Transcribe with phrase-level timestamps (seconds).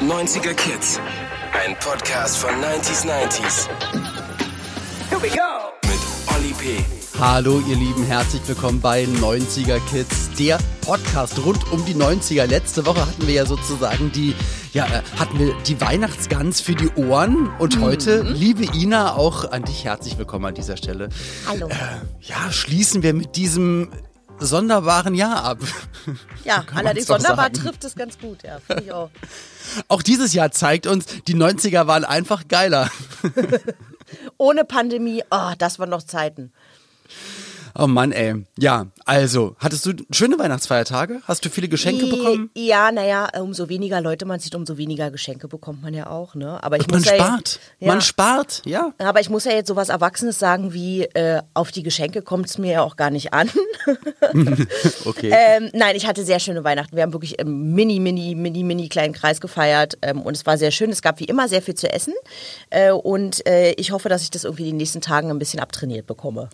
[0.00, 0.98] 90er Kids.
[1.52, 3.68] Ein Podcast von 90s 90s.
[5.08, 5.72] Here we go.
[5.84, 6.00] Mit
[6.34, 6.84] Olli P.
[7.20, 12.46] Hallo ihr Lieben, herzlich willkommen bei 90er Kids, der Podcast rund um die 90er.
[12.46, 14.34] Letzte Woche hatten wir ja sozusagen die,
[14.72, 17.82] ja, äh, hatten wir die Weihnachtsgans für die Ohren und Mhm.
[17.82, 21.10] heute, liebe Ina, auch an dich herzlich willkommen an dieser Stelle.
[21.46, 21.68] Hallo.
[21.68, 21.74] Äh,
[22.22, 23.90] ja, schließen wir mit diesem
[24.40, 25.58] sonderbaren Jahr ab.
[26.44, 27.54] ja, allerdings sonderbar sagen.
[27.54, 29.10] trifft es ganz gut, ja, finde ich auch.
[29.88, 32.90] Auch dieses Jahr zeigt uns, die 90er waren einfach geiler.
[34.36, 36.52] Ohne Pandemie, oh, das waren noch Zeiten.
[37.82, 38.44] Oh Mann, ey.
[38.58, 41.20] Ja, also, hattest du schöne Weihnachtsfeiertage?
[41.24, 42.50] Hast du viele Geschenke I- bekommen?
[42.54, 46.62] Ja, naja, umso weniger Leute man sieht, umso weniger Geschenke bekommt man ja auch, ne?
[46.62, 47.60] Aber ich Und man muss ja, spart.
[47.78, 48.92] Ja, Man spart, ja.
[48.98, 52.58] aber ich muss ja jetzt sowas Erwachsenes sagen wie, äh, auf die Geschenke kommt es
[52.58, 53.50] mir ja auch gar nicht an.
[55.06, 55.30] Okay.
[55.34, 56.94] ähm, nein, ich hatte sehr schöne Weihnachten.
[56.94, 60.58] Wir haben wirklich im mini, mini, mini, mini kleinen Kreis gefeiert ähm, und es war
[60.58, 60.90] sehr schön.
[60.90, 62.12] Es gab wie immer sehr viel zu essen
[62.68, 66.06] äh, und äh, ich hoffe, dass ich das irgendwie die nächsten Tagen ein bisschen abtrainiert
[66.06, 66.50] bekomme.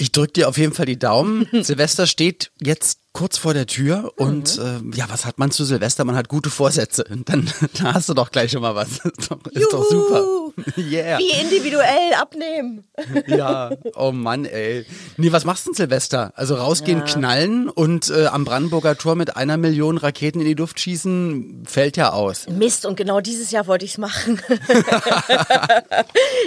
[0.00, 1.46] Ich drück dir auf jeden Fall die Daumen.
[1.62, 4.92] Silvester steht jetzt kurz vor der Tür und Mhm.
[4.92, 6.04] äh, ja, was hat man zu Silvester?
[6.04, 7.04] Man hat gute Vorsätze.
[7.24, 7.50] Dann
[7.82, 8.88] da hast du doch gleich schon mal was.
[9.04, 10.24] Ist doch, ist doch super.
[10.76, 11.18] Yeah.
[11.18, 12.84] Wie individuell abnehmen.
[13.28, 14.84] Ja, oh Mann, ey.
[15.16, 16.32] Nee, was machst du denn Silvester?
[16.34, 20.80] Also rausgehen, knallen und äh, am Brandenburger Tor mit einer Million Raketen in die Luft
[20.80, 22.46] schießen, fällt ja aus.
[22.48, 24.40] Mist, und genau dieses Jahr wollte ich es machen.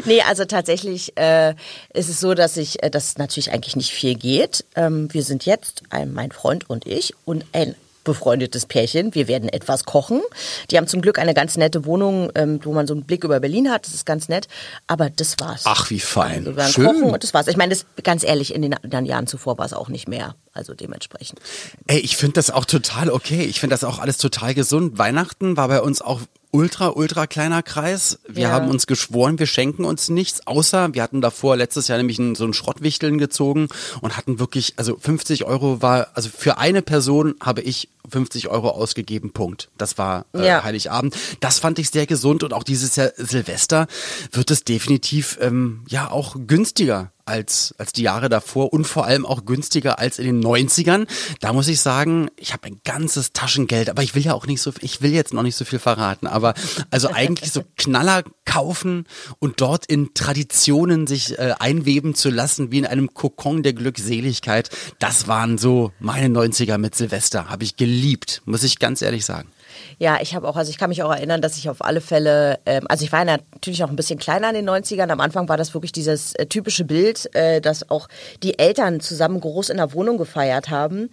[0.05, 1.55] nee, also tatsächlich äh,
[1.93, 4.65] ist es so, dass ich, äh, dass natürlich eigentlich nicht viel geht.
[4.75, 9.15] Ähm, wir sind jetzt, ein, mein Freund und ich, und ein befreundetes Pärchen.
[9.15, 10.21] Wir werden etwas kochen.
[10.69, 13.39] Die haben zum Glück eine ganz nette Wohnung, ähm, wo man so einen Blick über
[13.39, 13.85] Berlin hat.
[13.85, 14.47] Das ist ganz nett.
[14.87, 15.63] Aber das war's.
[15.65, 16.39] Ach, wie fein.
[16.39, 16.85] Also wir werden Schön.
[16.85, 17.47] kochen und das war's.
[17.47, 20.35] Ich meine, das, ganz ehrlich, in den anderen Jahren zuvor war es auch nicht mehr.
[20.53, 21.39] Also dementsprechend.
[21.87, 23.43] Ey, ich finde das auch total okay.
[23.43, 24.97] Ich finde das auch alles total gesund.
[24.97, 26.21] Weihnachten war bei uns auch
[26.53, 28.19] ultra, ultra kleiner Kreis.
[28.27, 28.51] Wir Ja.
[28.51, 32.35] haben uns geschworen, wir schenken uns nichts, außer wir hatten davor letztes Jahr nämlich einen,
[32.35, 33.67] so einen Schrottwichteln gezogen
[34.01, 38.69] und hatten wirklich, also 50 Euro war, also für eine Person habe ich 50 Euro
[38.69, 39.69] ausgegeben, Punkt.
[39.77, 40.63] Das war äh, Ja.
[40.63, 41.15] Heiligabend.
[41.39, 43.87] Das fand ich sehr gesund und auch dieses Jahr Silvester
[44.31, 49.25] wird es definitiv ähm, ja auch günstiger als, als die Jahre davor und vor allem
[49.25, 51.07] auch günstiger als in den 90ern.
[51.39, 54.61] Da muss ich sagen, ich habe ein ganzes Taschengeld, aber ich will ja auch nicht
[54.61, 56.53] so, ich will jetzt noch nicht so viel verraten, aber
[56.91, 59.05] also eigentlich so Knaller kaufen
[59.39, 64.69] und dort in Traditionen sich äh, einweben zu lassen, wie in einem Kokon der Glückseligkeit,
[64.99, 69.52] das waren so meine 90er mit Silvester, habe ich geliebt, muss ich ganz ehrlich sagen.
[69.99, 72.59] Ja, ich habe auch, also ich kann mich auch erinnern, dass ich auf alle Fälle,
[72.65, 75.09] ähm, also ich war ja natürlich auch ein bisschen kleiner in den 90ern.
[75.09, 78.07] Am Anfang war das wirklich dieses äh, typische Bild, äh, dass auch
[78.41, 81.09] die Eltern zusammen groß in der Wohnung gefeiert haben.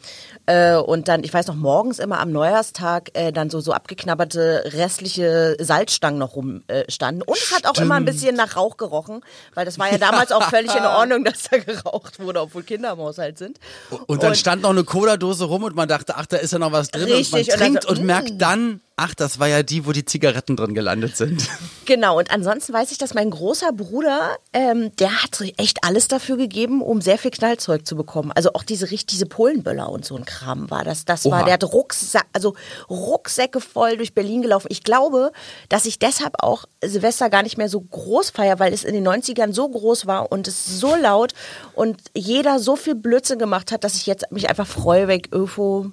[0.47, 4.72] Äh, und dann, ich weiß noch, morgens immer am Neujahrstag äh, dann so, so abgeknabberte
[4.72, 7.22] restliche Salzstangen noch rumstanden.
[7.22, 9.22] Äh, und es hat auch immer ein bisschen nach Rauch gerochen,
[9.54, 12.92] weil das war ja damals auch völlig in Ordnung, dass da geraucht wurde, obwohl Kinder
[12.92, 13.59] im Haushalt sind.
[14.06, 16.72] Und dann stand noch eine Cola-Dose rum und man dachte, ach, da ist ja noch
[16.72, 17.04] was drin.
[17.04, 18.06] Richtig, und und man dann trinkt so, und mm.
[18.06, 21.49] merkt dann, ach, das war ja die, wo die Zigaretten drin gelandet sind.
[21.87, 26.37] Genau, und ansonsten weiß ich, dass mein großer Bruder, ähm, der hat echt alles dafür
[26.37, 28.31] gegeben, um sehr viel Knallzeug zu bekommen.
[28.33, 31.05] Also auch diese richtig diese Polenböller und so ein Kram war das.
[31.05, 31.44] Das war, Oha.
[31.44, 32.55] der hat Rucksack, also
[32.89, 34.69] Rucksäcke voll durch Berlin gelaufen.
[34.71, 35.33] Ich glaube,
[35.69, 39.06] dass ich deshalb auch Silvester gar nicht mehr so groß feier, weil es in den
[39.06, 41.33] 90ern so groß war und es so laut
[41.75, 45.91] und jeder so viel Blödsinn gemacht hat, dass ich jetzt mich einfach freue, ich irgendwo,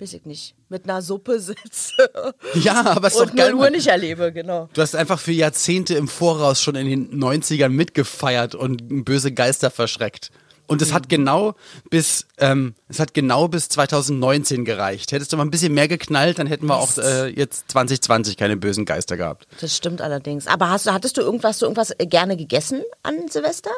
[0.00, 1.94] weiß ich nicht, mit einer Suppe sitze.
[2.54, 3.52] Ja, aber es ist doch und geil.
[3.52, 4.68] 0 Uhr nicht erlebe, genau.
[4.72, 9.70] Du hast einfach für Jahrzehnte im Voraus schon in den 90ern mitgefeiert und böse Geister
[9.70, 10.30] verschreckt.
[10.70, 11.56] Und es hat genau
[11.90, 15.10] bis ähm, es hat genau bis 2019 gereicht.
[15.10, 18.56] Hättest du mal ein bisschen mehr geknallt, dann hätten wir auch äh, jetzt 2020 keine
[18.56, 19.48] bösen Geister gehabt.
[19.60, 20.46] Das stimmt allerdings.
[20.46, 23.72] Aber hast du, hattest du irgendwas, du irgendwas äh, gerne gegessen an Silvester?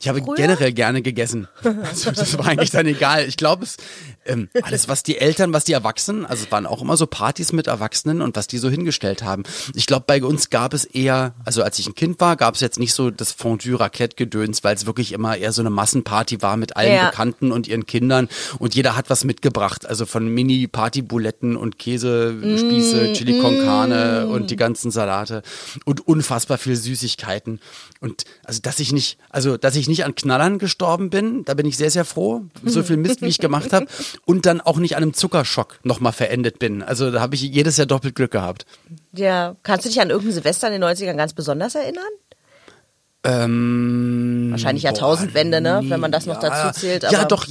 [0.00, 0.36] Ich habe Früher?
[0.36, 1.46] generell gerne gegessen.
[1.90, 3.26] Also das war eigentlich dann egal.
[3.26, 3.76] Ich glaube, es
[4.24, 7.52] ähm, alles, was die Eltern, was die Erwachsenen, also es waren auch immer so Partys
[7.52, 9.42] mit Erwachsenen und was die so hingestellt haben.
[9.74, 12.60] Ich glaube, bei uns gab es eher, also als ich ein Kind war, gab es
[12.60, 16.76] jetzt nicht so das Fondue-Raclette-Gedöns, weil es wirklich immer eher so eine Massenparty war mit
[16.76, 17.10] allen Ja.
[17.10, 18.28] Bekannten und ihren Kindern
[18.58, 19.86] und jeder hat was mitgebracht.
[19.86, 25.42] Also von Mini-Party-Buletten und Käsespieße, Chili con Carne und die ganzen Salate
[25.84, 27.60] und unfassbar viel Süßigkeiten.
[28.00, 31.66] Und also, dass ich nicht, also, dass ich nicht an Knallern gestorben bin, da bin
[31.66, 32.42] ich sehr, sehr froh.
[32.64, 33.86] So viel Mist, wie ich gemacht habe.
[34.24, 36.82] Und dann auch nicht an einem Zuckerschock nochmal verendet bin.
[36.82, 38.64] Also, da habe ich jedes Jahr doppelt Glück gehabt.
[39.12, 39.56] Ja.
[39.62, 42.04] Kannst du dich an irgendein Silvester in den 90ern ganz besonders erinnern?
[43.22, 45.82] Ähm, Wahrscheinlich Jahrtausendwende, ne?
[45.84, 47.02] Wenn man das noch ja, dazu zählt.
[47.02, 47.46] ja, doch.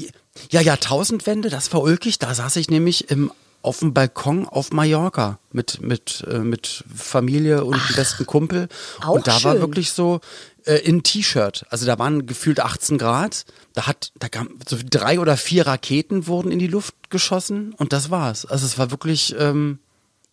[0.50, 2.18] Ja, Jahrtausendwende, das war ulkig.
[2.18, 7.65] Da saß ich nämlich im auf dem Balkon auf Mallorca mit, mit, äh, mit Familie
[7.65, 8.69] und dem besten Kumpel.
[9.07, 9.61] und da war schön.
[9.61, 10.21] wirklich so
[10.65, 11.65] äh, in T-Shirt.
[11.69, 13.45] Also da waren gefühlt 18 Grad.
[13.73, 17.91] Da hat, da kam so drei oder vier Raketen wurden in die Luft geschossen und
[17.94, 18.45] das war's.
[18.45, 19.79] Also es war wirklich, ähm,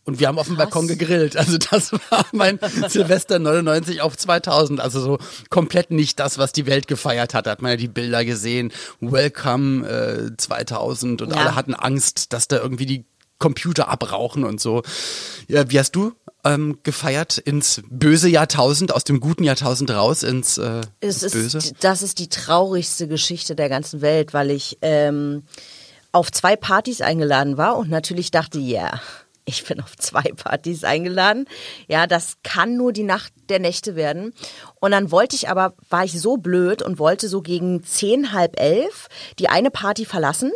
[0.04, 1.36] und wir haben auf dem Balkon gegrillt.
[1.36, 4.78] Also das war mein Silvester 99 auf 2000.
[4.80, 5.18] Also so
[5.50, 7.46] komplett nicht das, was die Welt gefeiert hat.
[7.48, 8.70] Da hat man ja die Bilder gesehen.
[9.00, 11.36] Welcome äh, 2000 und Ja.
[11.38, 13.04] alle hatten Angst, dass da irgendwie die
[13.38, 14.82] Computer abrauchen und so.
[15.48, 16.12] Ja, wie hast du
[16.44, 21.58] ähm, gefeiert ins böse Jahrtausend, aus dem guten Jahrtausend raus ins, äh, ins Böse?
[21.58, 25.44] ist, das ist die traurigste Geschichte der ganzen Welt, weil ich ähm,
[26.12, 29.00] auf zwei Partys eingeladen war und natürlich dachte, ja,
[29.48, 31.46] ich bin auf zwei Partys eingeladen.
[31.88, 34.34] Ja, das kann nur die Nacht der Nächte werden.
[34.80, 38.60] Und dann wollte ich aber, war ich so blöd und wollte so gegen zehn, halb
[38.60, 39.08] elf
[39.38, 40.50] die eine Party verlassen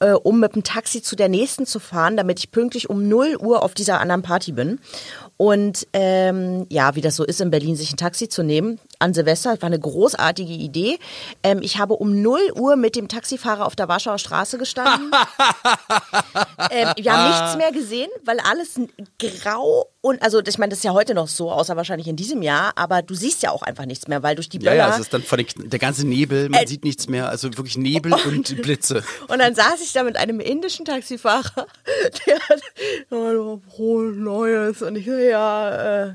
[0.00, 3.36] äh, um mit dem Taxi zu der nächsten zu fahren, damit ich pünktlich um 0
[3.40, 4.80] Uhr auf dieser anderen Party bin.
[5.36, 9.14] Und ähm, ja, wie das so ist in Berlin, sich ein Taxi zu nehmen an
[9.14, 10.98] Silvester, war eine großartige Idee.
[11.42, 15.10] Ähm, ich habe um 0 Uhr mit dem Taxifahrer auf der Warschauer Straße gestanden.
[16.70, 18.78] ähm, wir haben nichts mehr gesehen, weil alles
[19.18, 22.40] grau und also ich meine, das ist ja heute noch so, außer wahrscheinlich in diesem
[22.40, 24.94] Jahr, aber du siehst ja auch einfach nichts mehr, weil durch die Ja, Böller ja,
[24.94, 28.12] es ist dann von der ganze Nebel, man Äh, sieht nichts mehr, also wirklich Nebel
[28.26, 29.02] und Blitze.
[29.28, 31.66] Und dann saß ich da mit einem indischen Taxifahrer,
[32.26, 32.60] der hat
[33.10, 34.80] oh, Neues.
[34.80, 36.14] Und ich so, ja, äh,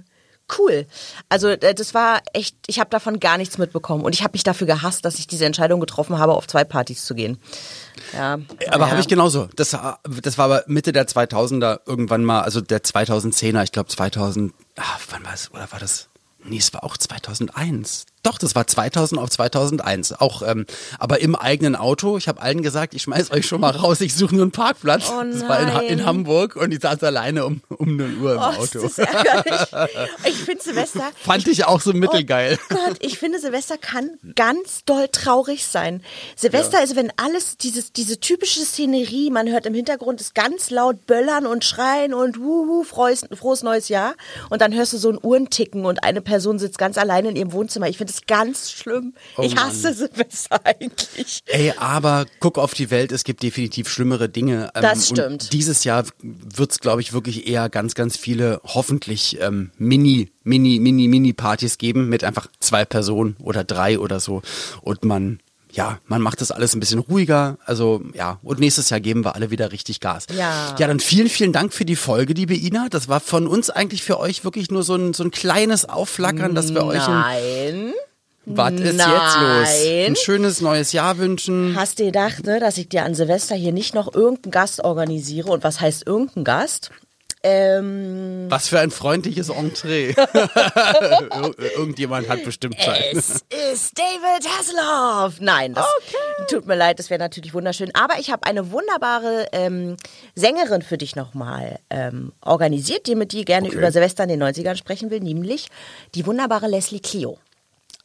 [0.57, 0.85] cool.
[1.29, 4.03] Also äh, das war echt, ich habe davon gar nichts mitbekommen.
[4.03, 7.05] Und ich habe mich dafür gehasst, dass ich diese Entscheidung getroffen habe, auf zwei Partys
[7.05, 7.37] zu gehen.
[8.13, 8.39] Ja,
[8.69, 8.91] Aber ja.
[8.91, 9.47] habe ich genauso.
[9.55, 9.77] Das,
[10.21, 14.83] das war aber Mitte der 2000er irgendwann mal, also der 2010er, ich glaube 2000, ah,
[15.09, 16.09] wann war es, oder war das?
[16.43, 18.05] Nee, es war auch 2001.
[18.25, 20.13] Doch, das war 2000 auf 2001.
[20.13, 20.65] Auch, ähm,
[20.99, 22.17] aber im eigenen Auto.
[22.17, 25.11] Ich habe allen gesagt, ich schmeiß euch schon mal raus, ich suche nur einen Parkplatz.
[25.11, 26.05] Oh das war in, Ha- in.
[26.05, 28.81] Hamburg und ich saß alleine um, um 0 Uhr im Oh, Auto.
[28.81, 29.67] das ist ärgerlich.
[30.25, 31.11] Ich finde Silvester.
[31.23, 32.57] Fand ich auch so mittelgeil.
[32.71, 36.01] Oh Gott, ich finde Silvester kann ganz doll traurig sein.
[36.35, 41.05] Silvester ist, wenn alles, dieses, diese typische Szenerie, man hört im Hintergrund ist ganz laut
[41.05, 44.15] böllern und schreien und wuhu, frohes, frohes neues Jahr.
[44.49, 47.51] Und dann hörst du so ein Uhrenticken und eine Person sitzt ganz alleine in ihrem
[47.53, 47.87] Wohnzimmer.
[47.87, 49.13] Ich finde es ganz schlimm.
[49.37, 49.65] Oh ich Mann.
[49.65, 51.39] hasse Silvester eigentlich.
[51.45, 54.71] Ey, aber guck auf die Welt, es gibt definitiv schlimmere Dinge.
[54.75, 55.53] Ähm, Das und stimmt.
[55.53, 60.79] dieses Jahr wird es, glaube ich, wirklich eher ganz, ganz viele, hoffentlich ähm, Mini, Mini,
[60.79, 64.41] Mini, Mini-Partys geben mit einfach zwei Personen oder drei oder so.
[64.81, 65.39] Und man,
[65.75, 67.57] ja, man macht das alles ein bisschen ruhiger.
[67.65, 70.27] Also ja, und nächstes Jahr geben wir alle wieder richtig Gas.
[70.35, 70.75] Ja.
[70.77, 72.87] Ja, dann vielen, vielen Dank für die Folge, liebe Ina.
[72.89, 76.55] Das war von uns eigentlich für euch wirklich nur so ein, so ein kleines Aufflackern,
[76.55, 77.93] dass wir euch ein, Nein.
[78.45, 79.35] was ist jetzt los?
[79.35, 80.05] Nein.
[80.07, 81.75] Ein schönes neues Jahr wünschen.
[81.75, 85.49] Hast du gedacht, ne, dass ich dir an Silvester hier nicht noch irgendeinen Gast organisiere?
[85.51, 86.91] Und was heißt irgendein Gast?
[87.47, 90.09] Ähm, Was für ein freundliches Entree.
[90.17, 93.13] Ir irgendjemand hat bestimmt Zeit.
[93.13, 93.43] Es
[93.73, 95.39] ist David Hasselhoff.
[95.41, 95.85] Nein, das
[96.49, 97.91] tut mir leid, das wäre natürlich wunderschön.
[97.93, 99.95] Aber ich habe eine wunderbare ähm,
[100.33, 103.77] Sängerin für dich nochmal ähm, organisiert, die mit dir gerne Okay.
[103.77, 105.67] über Silvester in den 90ern sprechen will, nämlich
[106.15, 107.37] die wunderbare Leslie Clio.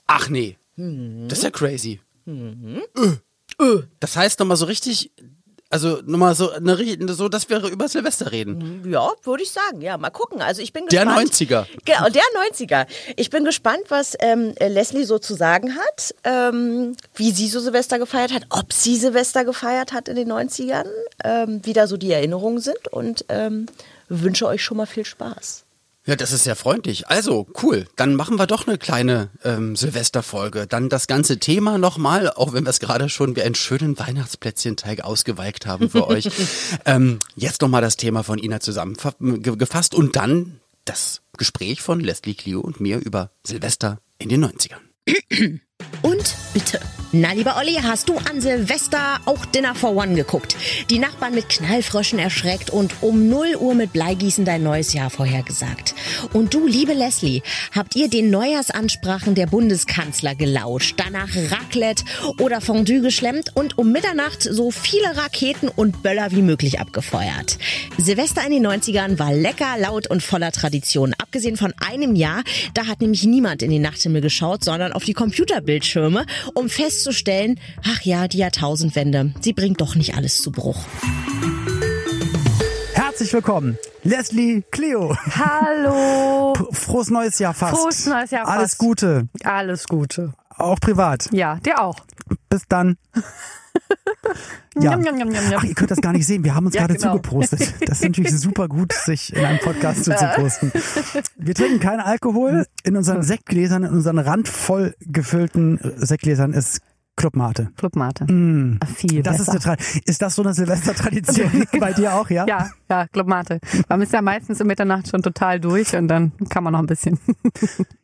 [0.06, 0.56] Ach nee.
[0.76, 2.00] Das ist ja crazy.
[2.26, 3.78] Äh.
[4.00, 5.10] Das heißt nochmal so richtig,
[5.70, 6.76] also nochmal so, eine,
[7.14, 8.82] so, dass wir über Silvester reden.
[8.90, 9.80] Ja, würde ich sagen.
[9.80, 10.42] Ja, mal gucken.
[10.42, 11.32] Also ich bin Der gespannt.
[11.32, 11.66] 90er.
[11.84, 12.22] Genau, der
[12.52, 12.86] 90er.
[13.16, 18.00] Ich bin gespannt, was ähm, Leslie so zu sagen hat, ähm, wie sie so Silvester
[18.00, 20.86] gefeiert hat, ob sie Silvester gefeiert hat in den 90ern,
[21.22, 23.66] ähm, wie da so die Erinnerungen sind und ähm,
[24.08, 25.64] wünsche euch schon mal viel Spaß.
[26.10, 27.06] Ja, das ist sehr freundlich.
[27.06, 27.86] Also, cool.
[27.94, 30.66] Dann machen wir doch eine kleine ähm, Silvesterfolge.
[30.66, 35.04] Dann das ganze Thema nochmal, auch wenn wir es gerade schon wie einen schönen Weihnachtsplätzchenteig
[35.04, 36.28] ausgeweicht haben für euch.
[36.84, 42.60] Ähm, jetzt nochmal das Thema von Ina zusammengefasst und dann das Gespräch von Leslie Clio
[42.60, 44.80] und mir über Silvester in den 90ern.
[46.02, 46.80] Und bitte.
[47.12, 50.56] Na, lieber Olli, hast du an Silvester auch Dinner for One geguckt?
[50.90, 55.96] Die Nachbarn mit Knallfröschen erschreckt und um 0 Uhr mit Bleigießen dein neues Jahr vorhergesagt.
[56.32, 57.42] Und du, liebe Leslie,
[57.74, 62.04] habt ihr den Neujahrsansprachen der Bundeskanzler gelauscht, danach Raclette
[62.38, 67.58] oder Fondue geschlemmt und um Mitternacht so viele Raketen und Böller wie möglich abgefeuert.
[67.98, 71.14] Silvester in den 90ern war lecker, laut und voller Tradition.
[71.18, 75.12] Abgesehen von einem Jahr, da hat nämlich niemand in den Nachthimmel geschaut, sondern auf die
[75.12, 76.24] Computerbildschirme,
[76.54, 76.68] um
[77.00, 80.84] festzustellen, ach ja, die Jahrtausendwende, sie bringt doch nicht alles zu Bruch.
[82.92, 85.16] Herzlich willkommen, Leslie Cleo.
[85.16, 86.52] Hallo.
[86.72, 87.74] Frohes neues Jahr fast.
[87.80, 88.78] Frohes neues Jahr Alles fast.
[88.78, 90.34] Gute, Alles Gute.
[90.58, 91.28] auch privat.
[91.32, 91.96] Ja, dir auch.
[92.50, 92.96] Bis dann.
[94.76, 94.96] Ja.
[94.96, 95.60] Njam, njam, njam, njam, njam.
[95.60, 96.44] Ach, ihr könnt das gar nicht sehen.
[96.44, 97.12] Wir haben uns Ja, gerade genau.
[97.16, 97.60] zugepostet.
[97.88, 100.72] Das ist natürlich super gut, sich in einem Podcast zuzuposten.
[101.36, 102.66] Wir trinken keinen Alkohol.
[102.84, 106.80] In unseren Sektgläsern, in unseren randvoll gefüllten Sektgläsern ist
[107.16, 107.68] Clubmate.
[107.76, 108.24] Clubmate.
[108.24, 109.22] Ah, Viel Mm.
[109.22, 109.42] Das besser.
[109.42, 109.76] ist, eine Tra
[110.06, 112.46] ist das so eine Silvestertradition bei dir auch, ja?
[112.46, 113.60] ja, ja, Clubmate.
[113.88, 116.86] Man ist ja meistens um Mitternacht schon total durch und dann kann man noch ein
[116.86, 117.18] bisschen.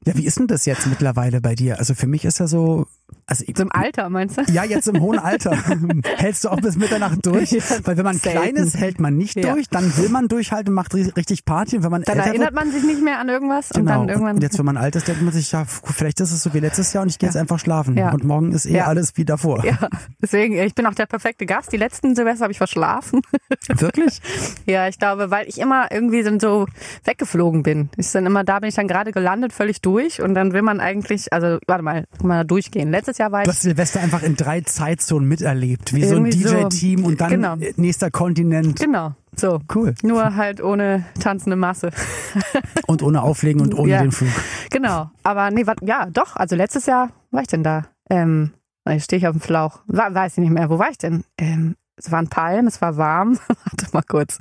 [0.05, 1.81] Ja, wie ist denn das jetzt mittlerweile bei dir?
[1.81, 2.87] Also für mich ist ja so,
[3.27, 4.43] also ich, im Alter, meinst du?
[4.53, 5.51] ja, jetzt im hohen Alter.
[6.17, 7.51] Hältst du auch bis Mitternacht durch?
[7.53, 8.39] Ja, Weil wenn man selten.
[8.41, 9.53] klein ist, hält man nicht Ja.
[9.53, 11.77] durch, dann will man durchhalten, macht ri- richtig Party.
[11.79, 14.01] Und wenn man Dann erinnert wird, man sich nicht mehr an irgendwas und Genau.
[14.01, 14.37] dann irgendwann.
[14.37, 16.61] Und jetzt, wenn man alt ist, denkt man sich, ja, vielleicht ist es so wie
[16.61, 17.97] letztes Jahr und ich gehe jetzt einfach schlafen.
[17.97, 18.13] Ja.
[18.13, 18.87] Und morgen ist eh Ja.
[18.87, 19.65] alles wie davor.
[19.65, 19.77] ja,
[20.23, 21.73] deswegen, ich bin auch der perfekte Gast.
[21.73, 23.23] Die letzten Silvester habe ich verschlafen.
[23.69, 24.21] Wirklich?
[24.67, 26.67] Ja, ich glaube, weil ich immer irgendwie so-
[27.05, 27.89] weggeflogen bin.
[27.97, 30.81] Ich dann immer, da bin ich dann gerade gelandet, völlig durch und dann will man
[30.81, 32.91] eigentlich, also warte mal, mal durchgehen.
[32.91, 35.95] Letztes Jahr war Du ich hast Silvester einfach in drei Zeitzonen miterlebt.
[35.95, 36.57] Wie so ein Irgendwie so.
[36.69, 37.57] DJ-Team und dann Genau.
[37.77, 38.79] nächster Kontinent.
[38.81, 39.61] genau so.
[39.75, 39.95] Cool.
[40.03, 41.91] Nur halt ohne tanzende Masse.
[42.87, 44.01] Und ohne Auflegen und ohne Ja.
[44.03, 44.31] den Flug.
[44.71, 45.11] Genau.
[45.25, 46.37] Aber nee, wat, ja, doch.
[46.37, 47.85] Also letztes Jahr war ich denn da.
[48.09, 48.53] Ähm,
[48.89, 49.81] jetzt stehe ich auf dem Flauch.
[49.89, 50.71] Weiß ich nicht mehr.
[50.71, 51.25] Wo war ich denn?
[51.37, 53.39] Ähm, es waren Palmen, es war warm.
[53.49, 54.39] Warte mal kurz.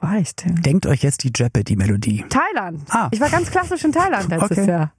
[0.00, 0.56] Wo war ich denn?
[0.56, 2.24] Denkt euch jetzt die Jeopardy-Melodie.
[2.28, 2.82] Thailand.
[2.90, 3.08] Ah.
[3.12, 4.68] Ich war ganz klassisch in Thailand letztes Okay.
[4.68, 4.92] Jahr.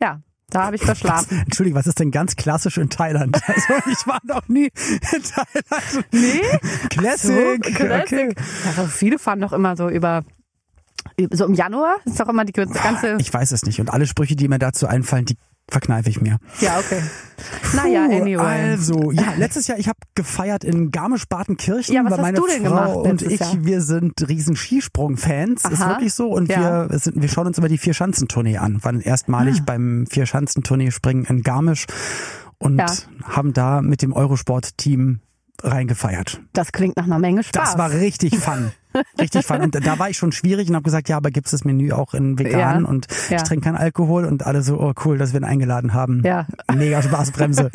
[0.00, 0.20] Ja,
[0.50, 1.38] da habe ich verschlafen.
[1.44, 3.38] Entschuldigung, was ist denn ganz klassisch in Thailand?
[3.46, 6.06] Also ich war noch nie in Thailand.
[6.12, 6.40] Nee?
[6.90, 7.64] Classic.
[7.64, 8.36] So, Classic.
[8.66, 10.24] Also viele fahren doch immer so über,
[11.30, 13.80] so im Januar ist doch immer die ganze, Ich weiß es nicht.
[13.80, 15.36] Und alle Sprüche, die mir dazu einfallen, die
[15.70, 16.38] verkneife ich mir.
[16.60, 17.00] ja, okay.
[17.74, 18.36] Naja, anyway.
[18.72, 22.46] Also, ja, letztes Jahr, ich habe gefeiert in Garmisch-Partenkirchen, Ja, was weil hast meine du
[22.46, 23.56] denn Frau gemacht und ich, Jahr?
[23.60, 26.28] wir sind riesen Skisprung-Fans, ist wirklich so.
[26.30, 26.88] Und Ja.
[26.90, 29.64] wir, sind, wir schauen uns immer die Vier-Schanzentournee an, waren erstmalig Ah.
[29.66, 31.86] beim Vier-Schanzentournee springen in Garmisch
[32.58, 32.86] und Ja.
[33.24, 35.20] haben da mit dem Eurosport-Team
[35.62, 36.40] reingefeiert.
[36.52, 37.70] Das klingt nach einer Menge Spaß.
[37.70, 38.70] Das war richtig fun.
[39.20, 39.60] Richtig fun.
[39.60, 42.14] Und da war ich schon schwierig und habe gesagt, ja, aber gibt's das Menü auch
[42.14, 43.36] in vegan Ja, und ja.
[43.36, 46.22] ich trinke keinen Alkohol und alle so, oh cool, dass wir ihn eingeladen haben.
[46.24, 46.46] Ja.
[46.74, 47.70] Mega Spaßbremse.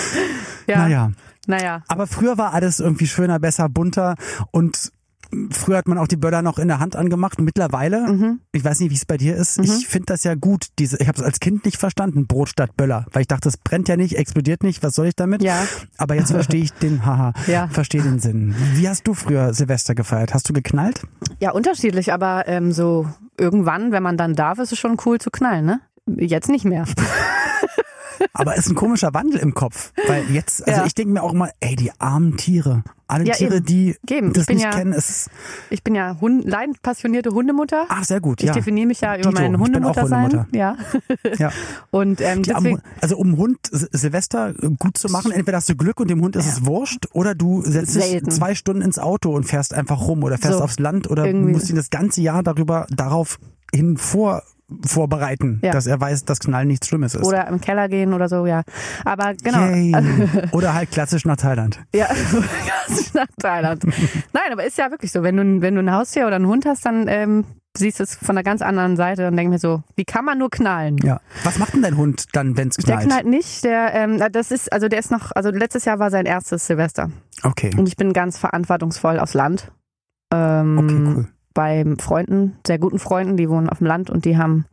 [0.66, 0.78] ja.
[0.78, 1.12] Naja.
[1.46, 1.82] Naja.
[1.88, 4.14] Aber früher war alles irgendwie schöner, besser, bunter
[4.50, 4.92] und
[5.52, 7.40] früher hat man auch die Böller noch in der Hand angemacht.
[7.40, 8.40] Mittlerweile, Mhm.
[8.52, 10.66] ich weiß nicht, wie es bei dir ist, ich finde das ja gut.
[10.78, 13.56] Diese, ich habe es als Kind nicht verstanden, Brot statt Böller, weil ich dachte, es
[13.56, 15.42] brennt ja nicht, explodiert nicht, was soll ich damit?
[15.42, 15.64] Ja.
[15.98, 17.68] Aber jetzt verstehe ich den, haha, Ja.
[17.68, 18.54] verstehe den Sinn.
[18.74, 20.34] Wie hast du früher Silvester gefeiert?
[20.34, 21.02] Hast du geknallt?
[21.40, 23.06] Ja, unterschiedlich, aber ähm, so
[23.38, 25.80] irgendwann, wenn man dann darf, ist es schon cool zu knallen, ne?
[26.06, 26.84] Jetzt nicht mehr.
[28.32, 30.86] Aber es ist ein komischer Wandel im Kopf, weil jetzt, also Ja.
[30.86, 33.66] ich denke mir auch mal, ey, die armen Tiere, alle Ja, Tiere, eben.
[33.66, 34.32] die Eben.
[34.32, 35.30] das Ich bin nicht ja- kennen, ist,
[35.68, 37.86] Ich bin ja Hund, leidenspassionierte Hundemutter.
[37.88, 38.52] ach, sehr gut, ich ja.
[38.52, 40.46] definiere mich ja über Dito, mein ich bin auch Hundemutter sein.
[40.52, 40.76] Ja.
[41.38, 41.50] ja.
[41.90, 45.74] Und ähm, Die deswegen, also um Hund Sil- Silvester gut zu machen, entweder hast du
[45.74, 49.34] Glück und dem Hund ist es wurscht, oder du setzt dich zwei Stunden ins Auto
[49.34, 51.52] und fährst einfach rum oder fährst So, aufs Land oder irgendwie.
[51.52, 53.38] musst ihn das ganze Jahr darüber darauf
[53.74, 54.42] hin vor
[54.86, 55.72] vorbereiten, Ja.
[55.72, 57.24] dass er weiß, dass Knallen nichts Schlimmes ist.
[57.24, 58.62] oder im Keller gehen oder so, ja.
[59.04, 59.60] Aber genau.
[59.66, 59.94] Yay.
[60.52, 61.80] Oder halt klassisch nach Thailand.
[61.94, 62.06] Ja,
[62.86, 63.84] ganz nach Thailand.
[64.32, 65.22] Nein, aber ist ja wirklich so.
[65.22, 67.44] Wenn du, wenn du ein Haustier oder einen Hund hast, dann ähm,
[67.76, 70.38] siehst du es von einer ganz anderen Seite und denk mir so, wie kann man
[70.38, 70.96] nur knallen?
[70.98, 71.20] Ja.
[71.44, 73.08] Was macht denn dein Hund dann, wenn es Der knallt?
[73.08, 76.26] knallt nicht, der, ähm, das ist, also der ist noch, also letztes Jahr war sein
[76.26, 77.10] erstes Silvester.
[77.42, 77.70] Okay.
[77.76, 79.70] Und ich bin ganz verantwortungsvoll aufs Land.
[80.32, 81.28] Ähm, Okay, cool.
[81.54, 84.66] Bei Freunden, sehr guten Freunden, die wohnen auf dem Land und die haben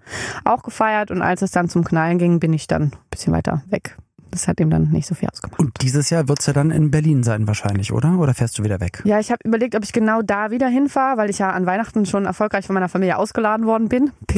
[0.45, 1.09] auch gefeiert.
[1.11, 3.97] Und als es dann zum Knallen ging, bin ich dann ein bisschen weiter weg.
[4.29, 5.57] Das hat ihm dann nicht so viel ausgemacht.
[5.59, 8.19] Und dieses Jahr wird's ja dann in Berlin sein wahrscheinlich, oder?
[8.19, 9.01] Oder fährst du wieder weg?
[9.05, 12.05] Ja, ich habe überlegt, ob ich genau da wieder hinfahre, weil ich ja an Weihnachten
[12.05, 14.11] schon erfolgreich von meiner Familie ausgeladen worden bin.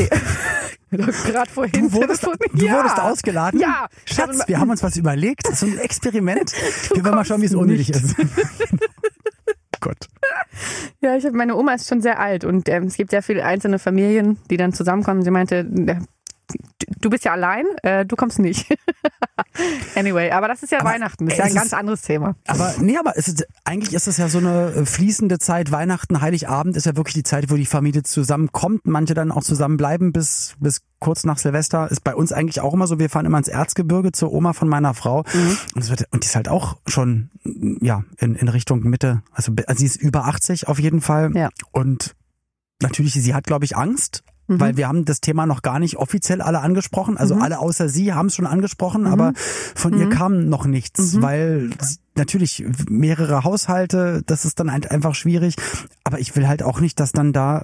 [0.91, 1.72] Gerade vorhin.
[1.89, 2.77] Du wurdest, du telefoniert.
[2.77, 3.03] wurdest Ja.
[3.03, 3.60] ausgeladen?
[3.60, 3.88] Ja.
[4.05, 5.48] Schatz, wir haben uns was überlegt.
[5.55, 6.51] So ein Experiment.
[6.93, 7.89] wir werden mal schauen, wie es nicht.
[7.91, 8.15] ist.
[9.79, 10.07] Gott.
[11.01, 13.45] Ja, ich hab, meine Oma ist schon sehr alt und ähm, es gibt sehr viele
[13.45, 15.21] einzelne Familien, die dann zusammenkommen.
[15.24, 15.95] Sie meinte, äh,
[17.01, 18.68] du bist ja allein, äh, du kommst nicht.
[19.96, 22.36] anyway, aber das ist ja Aber, Weihnachten, das ist ja ein ganz ist- anderes Thema.
[22.48, 25.72] Aber nee, aber ist, eigentlich ist es ja so eine äh, fließende Zeit.
[25.72, 28.86] Weihnachten, Heiligabend ist ja wirklich die Zeit, wo die Familie zusammenkommt.
[28.86, 31.89] Manche dann auch zusammenbleiben bis, bis kurz nach Silvester.
[31.89, 33.00] Ist bei uns eigentlich auch immer so.
[33.00, 35.20] Wir fahren immer ins Erzgebirge zur Oma von meiner Frau.
[35.75, 37.29] Und, es wird, und die ist halt auch schon,
[37.82, 39.22] ja, in, in Richtung Mitte.
[39.34, 41.32] Also, also sie ist über 80 auf jeden Fall.
[41.36, 41.50] Ja.
[41.72, 42.15] Und
[42.82, 44.24] natürlich, sie hat, glaube ich, Angst.
[44.50, 47.18] Weil wir haben das Thema noch gar nicht offiziell alle angesprochen.
[47.18, 49.34] Also alle außer sie haben es schon angesprochen, aber
[49.75, 55.13] von ihr kam noch nichts, weil s- natürlich mehrere Haushalte, das ist dann halt einfach
[55.15, 55.56] schwierig.
[56.03, 57.63] Aber ich will halt auch nicht, dass dann da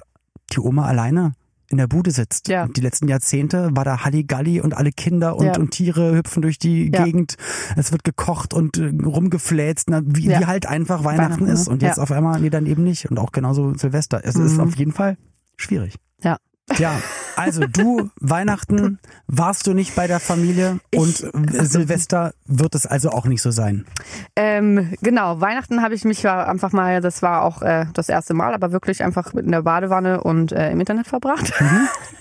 [0.52, 1.32] die Oma alleine
[1.68, 2.46] in der Bude sitzt.
[2.46, 2.68] Ja.
[2.68, 5.56] Die letzten Jahrzehnte war da Halligalli und alle Kinder und, Ja.
[5.58, 7.02] und Tiere hüpfen durch die Ja.
[7.02, 7.34] Gegend.
[7.74, 10.38] Es wird gekocht und äh, rumgefläzt, na, wie, Ja.
[10.40, 11.66] wie halt einfach Weihnachten, Weihnachten, ist.
[11.66, 11.72] ne?
[11.72, 13.10] Und jetzt auf einmal, nee, dann eben nicht.
[13.10, 14.20] Und auch genauso Silvester.
[14.22, 14.60] Es ist Mhm.
[14.60, 15.16] auf jeden Fall
[15.56, 15.96] schwierig.
[16.22, 16.36] Ja.
[16.78, 17.00] Ja,
[17.36, 23.10] also du, Weihnachten warst du nicht bei der Familie und äh, Silvester wird es also
[23.10, 23.86] auch nicht so sein.
[24.34, 28.52] Ähm, genau, Weihnachten habe ich mich einfach mal, das war auch äh, das erste Mal,
[28.52, 31.52] aber wirklich einfach in der Badewanne und äh, im Internet verbracht.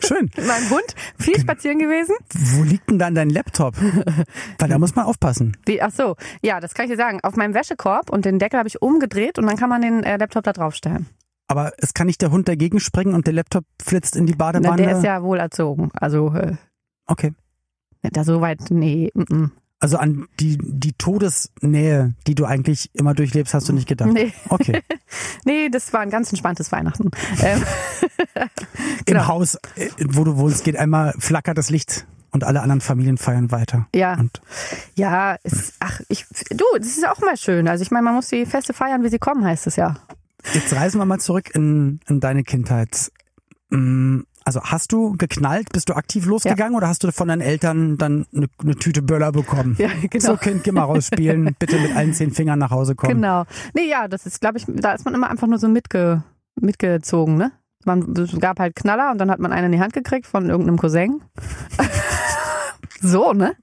[0.05, 0.29] Schön.
[0.37, 0.95] Mit meinem Hund.
[1.17, 2.15] Viel spazieren gewesen.
[2.33, 3.75] Wo liegt denn dann dein Laptop?
[4.59, 5.57] Weil da muss man aufpassen.
[5.65, 7.19] Wie, ach so, ja, das kann ich dir sagen.
[7.23, 10.17] Auf meinem Wäschekorb und den Deckel habe ich umgedreht und dann kann man den äh,
[10.17, 11.07] Laptop da draufstellen.
[11.47, 14.51] Aber es kann nicht der Hund dagegen springen und der Laptop flitzt in die Na,
[14.51, 14.81] Badewanne.
[14.81, 15.91] der ist ja wohl erzogen.
[15.93, 16.55] Also äh,
[17.05, 17.33] okay.
[18.01, 19.11] da so weit, nee.
[19.13, 19.49] Mm -mm.
[19.79, 24.09] Also an die, die Todesnähe, die du eigentlich immer durchlebst, hast du nicht gedacht.
[24.11, 24.33] Nee.
[24.49, 24.81] Okay.
[25.45, 27.11] nee, das war ein ganz entspanntes Weihnachten.
[27.43, 27.61] Ähm,
[28.35, 28.49] Im
[29.05, 29.27] Genau.
[29.27, 33.51] Haus, äh, wo du wohnst, geht einmal flackert das Licht und alle anderen Familien feiern
[33.51, 33.87] weiter.
[33.93, 34.41] ja, Und
[34.95, 37.67] ja, es, ach, ich, du, das ist auch mal schön.
[37.67, 39.97] Also ich meine, man muss die Feste feiern, wie sie kommen, heißt es ja.
[40.53, 43.11] Jetzt reisen wir mal zurück in, in deine Kindheit.
[43.69, 45.69] Mm, Also hast du geknallt?
[45.73, 49.31] Bist du aktiv losgegangen oder hast du von deinen Eltern dann eine, eine Tüte Böller
[49.31, 49.75] bekommen?
[49.79, 50.23] Ja, genau.
[50.25, 53.15] So Kind, geh mal rausspielen, bitte mit allen zehn Fingern nach Hause kommen.
[53.15, 53.45] Genau.
[53.73, 56.23] Nee, ja, das ist, glaube ich, da ist man immer einfach nur so mitge,
[56.61, 57.51] mitgezogen, ne?
[57.85, 60.49] Man, es gab halt Knaller und dann hat man einen in die Hand gekriegt von
[60.49, 61.21] irgendeinem Cousin.
[63.01, 63.55] So, ne?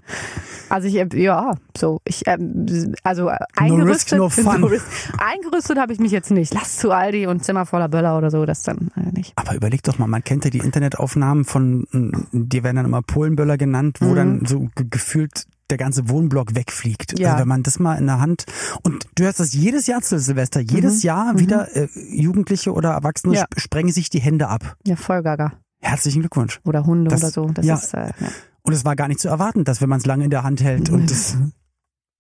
[0.68, 4.42] Also ich, ja, so, ich, ähm, also äh, No risk, eingerüstet, no so
[5.18, 6.54] eingerüstet habe ich mich jetzt nicht.
[6.54, 9.32] Lass zu Aldi und Zimmer voller Böller oder so, das dann äh, nicht.
[9.36, 13.02] Aber überleg doch mal, man kennt ja die Internetaufnahmen von, mm, die werden dann immer
[13.02, 14.16] Polenböller genannt, wo Mhm.
[14.16, 17.18] dann so ge- gefühlt der ganze Wohnblock wegfliegt.
[17.18, 17.30] Ja.
[17.32, 18.44] Also wenn man das mal in der Hand
[18.82, 23.32] und du hörst das jedes Jahr zu Silvester, jedes Jahr wieder äh, Jugendliche oder Erwachsene
[23.32, 23.36] Mhm.
[23.36, 23.44] Ja.
[23.48, 24.76] sp- sprengen sich die Hände ab.
[24.86, 25.52] Ja, Vollgaga.
[25.80, 26.60] Herzlichen Glückwunsch.
[26.64, 27.46] Oder Hunde Das- oder so.
[27.52, 27.74] Das ja.
[27.74, 28.28] ist, äh, ja.
[28.64, 30.62] Und es war gar nicht zu erwarten, dass wenn man es lange in der Hand
[30.62, 31.36] hält und das.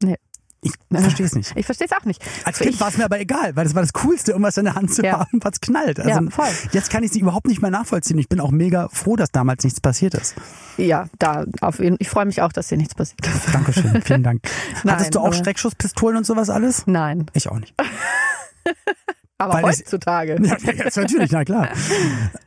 [0.02, 0.16] Nee.
[0.64, 1.52] Ich verstehe es nicht.
[1.56, 2.20] Ich verstehe es auch nicht.
[2.44, 4.64] Als Kind Ich- war es mir aber egal, weil das war das Coolste, irgendwas in
[4.64, 5.20] der Hand zu Ja.
[5.20, 5.98] haben, was knallt.
[6.00, 6.48] Also Ja, voll.
[6.72, 8.18] jetzt kann ich es überhaupt nicht mehr nachvollziehen.
[8.18, 10.34] Ich bin auch mega froh, dass damals nichts passiert ist.
[10.76, 13.42] Ja, da auf jeden Ich freue mich auch, dass dir nichts passiert ist.
[13.54, 14.42] Dankeschön, vielen Dank.
[14.84, 16.86] Nein, Hattest du auch aber- Streckschusspistolen und sowas alles?
[16.86, 17.26] Nein.
[17.32, 17.74] Ich auch nicht.
[19.38, 20.36] Aber Weil heutzutage.
[20.40, 21.68] Ja, jetzt natürlich, na klar.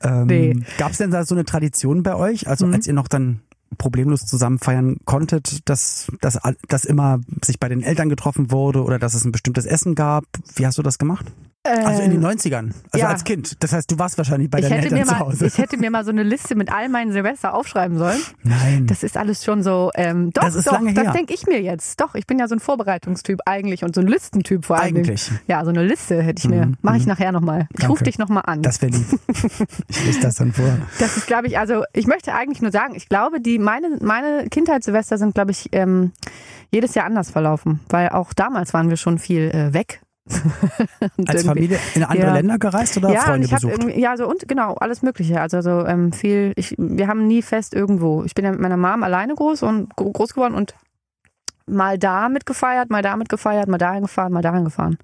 [0.01, 0.53] Ähm, Nee.
[0.53, 0.65] Mhm.
[0.77, 2.47] Gab es denn da so eine Tradition bei euch?
[2.47, 3.41] Also als ihr noch dann
[3.77, 8.99] problemlos zusammen feiern konntet, dass, dass, dass immer sich bei den Eltern getroffen wurde oder
[8.99, 10.25] dass es ein bestimmtes Essen gab?
[10.55, 11.25] Wie hast du das gemacht?
[11.65, 13.07] Also in den 90ern, also ja.
[13.09, 13.63] als Kind.
[13.63, 15.47] Das heißt, du warst wahrscheinlich bei ich deinen Eltern mir zu mal, Hause.
[15.47, 18.19] ich hätte mir mal so eine Liste mit all meinen Silvester aufschreiben sollen.
[18.43, 18.85] Nein.
[18.85, 21.59] Das ist alles schon so, ähm, doch, Das ist doch, lange das denke ich mir
[21.59, 21.99] jetzt.
[21.99, 24.97] Doch, ich bin ja so ein Vorbereitungstyp eigentlich und so ein Listentyp vor allem.
[24.97, 25.31] Eigentlich.
[25.47, 26.67] Ja, so eine Liste hätte ich mir.
[26.67, 27.09] Mhm, Mache ich mhm.
[27.09, 27.67] nachher nochmal.
[27.75, 28.61] Ich rufe dich nochmal an.
[28.61, 29.05] das wäre lieb.
[29.87, 30.77] Ich lese das dann vor.
[30.99, 34.47] Das ist, glaube ich, also ich möchte eigentlich nur sagen, ich glaube, die meine meine
[34.49, 36.11] Kindheitssilvester sind, glaube ich, ähm,
[36.71, 40.01] jedes Jahr anders verlaufen, weil auch damals waren wir schon viel äh, weg.
[41.27, 42.33] Als Familie in andere Ja.
[42.33, 43.95] Länder gereist oder ja, und Freunde ich habe besucht?
[43.95, 45.39] ja, so und genau, alles Mögliche.
[45.39, 48.23] Also so ähm, viel, ich, wir haben nie fest irgendwo.
[48.23, 50.73] Ich bin ja mit meiner Mom alleine groß und gro- groß geworden und
[51.67, 54.97] mal da mitgefeiert, mal da mitgefeiert, mal dahin gefahren, mal dahin gefahren.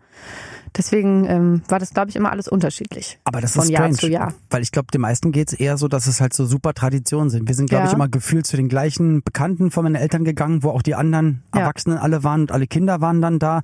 [0.78, 3.20] Deswegen ähm, war das, glaube ich, immer alles unterschiedlich.
[3.26, 4.34] Aber das ist Jahr strange, zu Jahr.
[4.50, 7.48] weil ich glaube, den meisten geht's eher so, dass es halt so super Traditionen sind.
[7.48, 7.90] Wir sind, glaube Ja.
[7.90, 11.44] ich, immer gefühlt zu den gleichen Bekannten von meinen Eltern gegangen, wo auch die anderen
[11.54, 11.62] Ja.
[11.62, 13.62] Erwachsenen alle waren und alle Kinder waren dann da.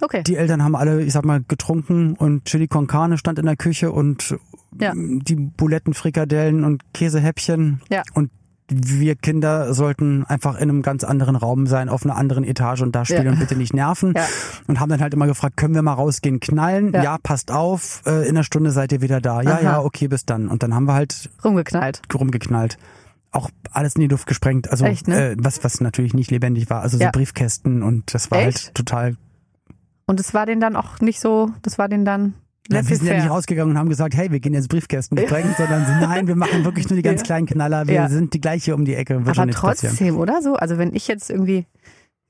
[0.00, 0.22] Okay.
[0.22, 3.56] Die Eltern haben alle, ich sag mal, getrunken und Chili con Carne stand in der
[3.56, 4.36] Küche und
[4.80, 4.92] Ja.
[4.96, 7.80] die Buletten, Frikadellen und Käsehäppchen.
[7.90, 8.02] Ja.
[8.14, 8.30] Und
[8.70, 12.94] wir Kinder sollten einfach in einem ganz anderen Raum sein, auf einer anderen Etage und
[12.94, 13.30] da spielen Ja.
[13.32, 14.12] und bitte nicht nerven.
[14.16, 14.26] Ja.
[14.66, 16.92] Und haben dann halt immer gefragt, können wir mal rausgehen, knallen?
[16.92, 17.18] Ja, Ja.
[17.22, 19.40] passt auf, äh, in einer Stunde seid ihr wieder da.
[19.40, 19.60] Ja, Aha.
[19.62, 20.48] ja, okay, bis dann.
[20.48, 22.02] Und dann haben wir halt Rumgeknallt.
[22.12, 22.76] rumgeknallt.
[23.30, 24.70] Auch alles in die Luft gesprengt.
[24.70, 25.30] Also Echt, ne?
[25.32, 26.82] äh, was, was natürlich nicht lebendig war.
[26.82, 27.06] Also so.
[27.12, 28.66] Briefkästen und das war Echt?
[28.66, 29.16] halt total
[30.06, 32.34] Und es war denen dann auch nicht so, das war denen dann
[32.70, 35.54] Ja, wir sind ja nicht rausgegangen und haben gesagt, hey, wir gehen jetzt Briefkästen sprengen,
[35.56, 37.86] sondern so, nein, wir machen wirklich nur die ganz kleinen Knaller.
[37.86, 38.08] Wir Ja.
[38.08, 39.16] sind die gleich hier um die Ecke.
[39.16, 39.94] Aber nichts passieren.
[39.96, 40.54] trotzdem, oder so?
[40.54, 41.66] Also wenn ich jetzt irgendwie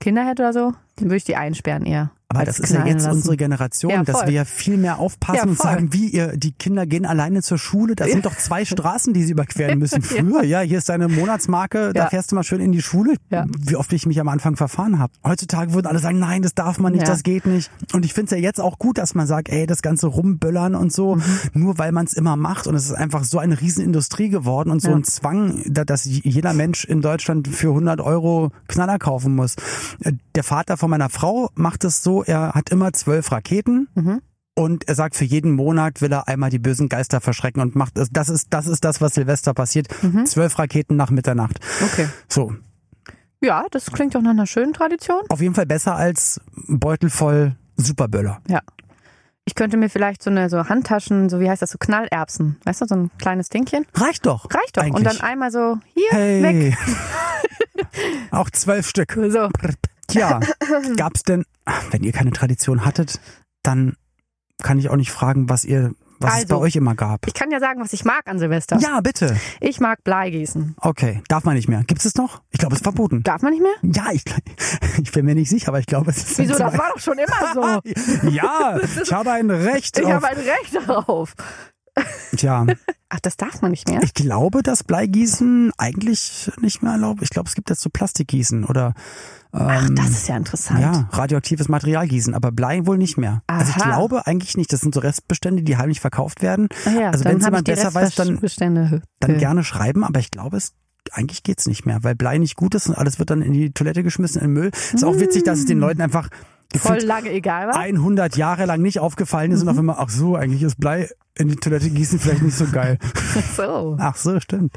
[0.01, 2.11] Kinder hätte oder so, dann würde ich die einsperren eher.
[2.31, 3.17] Aber das ist ja jetzt lassen.
[3.17, 6.53] unsere Generation, Ja, dass wir ja viel mehr aufpassen Ja, und sagen, wie ihr, die
[6.53, 7.97] Kinder gehen alleine zur Schule.
[7.97, 10.03] Das sind doch zwei Straßen, die sie überqueren müssen.
[10.03, 13.15] Früher, ja, hier ist deine Monatsmarke, da fährst du mal schön in die Schule.
[13.31, 15.11] Wie oft ich mich am Anfang verfahren habe.
[15.25, 17.71] Heutzutage würden alle sagen, nein, das darf man nicht, das geht nicht.
[17.95, 20.75] Und ich finde es ja jetzt auch gut, dass man sagt, ey, das ganze Rumböllern
[20.75, 21.23] und so, Mhm.
[21.55, 22.67] nur weil man es immer macht.
[22.67, 26.53] Und es ist einfach so eine Riesenindustrie geworden und so ein Zwang, da- dass jeder
[26.53, 29.55] Mensch in Deutschland für 100 Euro Knaller kaufen muss.
[30.05, 34.23] Äh, Der Vater von meiner Frau macht es so, er hat immer zwölf Raketen Mhm.
[34.55, 37.99] und er sagt, für jeden Monat will er einmal die bösen Geister verschrecken und macht
[37.99, 38.09] das.
[38.11, 39.89] Das ist das, ist das was Silvester passiert.
[40.25, 41.61] Zwölf Raketen nach Mitternacht.
[41.85, 42.09] Okay.
[42.27, 42.55] So,
[43.43, 45.21] Ja, das klingt doch nach einer schönen Tradition.
[45.29, 48.41] auf jeden Fall besser als Beutel voll Superböller.
[48.49, 48.61] Ja.
[49.45, 52.81] Ich könnte mir vielleicht so eine so Handtaschen, so wie heißt das, so Knallerbsen, weißt
[52.81, 53.85] du, so ein kleines Dingchen.
[53.95, 54.47] Reicht doch.
[54.55, 54.85] Reicht doch.
[54.85, 55.19] Und Eigentlich.
[55.19, 56.43] dann einmal so hier hey.
[56.43, 56.79] weg.
[58.31, 59.13] Auch zwölf Stück.
[59.29, 59.49] So.
[60.09, 60.41] Tja,
[60.97, 61.45] gab's denn,
[61.91, 63.21] wenn ihr keine Tradition hattet,
[63.63, 63.97] dann
[64.63, 67.27] kann ich auch nicht fragen, was ihr, was es bei Also, euch immer gab.
[67.29, 68.79] Ich kann ja sagen, was ich mag an Silvester.
[68.79, 69.37] Ja, bitte.
[69.61, 70.75] Ich mag Bleigießen.
[70.81, 71.85] Okay, darf man nicht mehr.
[71.85, 72.43] Gibt es noch?
[72.51, 73.23] Ich glaube, es ist verboten.
[73.23, 73.75] Darf man nicht mehr?
[73.83, 74.25] Ja, ich,
[75.03, 76.39] ich bin mir nicht sicher, aber ich glaube, es ist.
[76.39, 76.59] Wieso?
[76.59, 78.29] Das war doch schon immer so.
[78.31, 80.13] ja, ich habe ein Recht Ich auf.
[80.13, 81.35] habe ein Recht darauf.
[82.37, 82.67] Tja,
[83.11, 84.03] Ach, das darf man nicht mehr?
[84.03, 87.23] ich glaube, dass Bleigießen eigentlich nicht mehr erlaubt.
[87.23, 88.95] Ich glaube, es gibt jetzt so Plastikgießen oder
[89.53, 90.81] Ach, das ist ja interessant.
[90.81, 93.43] ja, radioaktives Material gießen, aber Blei wohl nicht mehr.
[93.47, 93.91] Also ich Aha.
[93.91, 94.73] glaube eigentlich nicht.
[94.73, 96.69] Das sind so Restbestände, die heimlich verkauft werden.
[96.87, 98.39] Ach ja, also wenn jemand besser weiß, dann,
[99.21, 100.75] dann gerne schreiben, aber ich glaube, es
[101.13, 103.71] eigentlich geht's nicht mehr, weil Blei nicht gut ist und alles wird dann in die
[103.71, 104.71] Toilette geschmissen, in den Müll.
[104.93, 106.29] Ist auch witzig, dass es den Leuten einfach
[106.77, 107.77] Voll lange egal war.
[107.77, 111.49] 100 Jahre lang nicht aufgefallen ist und auf einmal, ach so, eigentlich ist Blei in
[111.49, 112.99] die Toilette gießen vielleicht nicht so geil.
[113.57, 113.97] So.
[113.99, 114.73] Ach so, stimmt.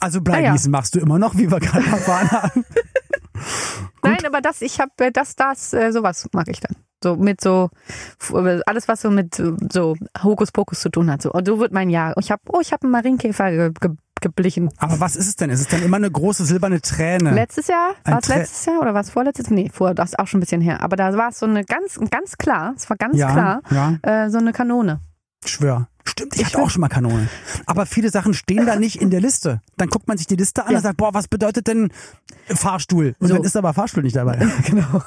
[0.00, 2.64] Also Ah Bleigießen machst du immer noch, wie wir gerade erfahren haben.
[4.02, 6.76] Nein, aber das, ich habe das, das, äh, sowas mag ich dann.
[7.02, 7.70] So mit so
[8.20, 8.34] f-
[8.66, 11.22] alles, was so mit äh, so Hokuspokus zu tun hat.
[11.22, 12.14] So, und so wird mein Jahr.
[12.18, 14.70] Ich habe, oh, ich habe einen Marienkäfer ge ge geblichen.
[14.78, 15.50] Aber was ist es denn?
[15.50, 17.32] Ist es dann immer eine große silberne Träne?
[17.32, 17.94] Letztes Jahr?
[18.04, 19.50] War es letztes Jahr oder war es vorletztes?
[19.50, 20.82] Nee, vor, das ist auch schon ein bisschen her.
[20.82, 24.24] Aber da war es so eine ganz, ganz klar, es war ganz ja, klar, ja,
[24.24, 25.00] äh, so eine Kanone.
[25.44, 25.88] schwör.
[26.06, 27.28] Stimmt, ich, Ich hatte auch schon mal Kanone.
[27.64, 29.62] Aber viele Sachen stehen da nicht in der Liste.
[29.78, 30.76] Dann guckt man sich die Liste an Ja.
[30.76, 31.90] und sagt, boah, was bedeutet denn
[32.46, 33.14] Fahrstuhl?
[33.20, 33.34] Und So.
[33.34, 34.36] dann ist aber Fahrstuhl nicht dabei.
[34.66, 35.02] Genau.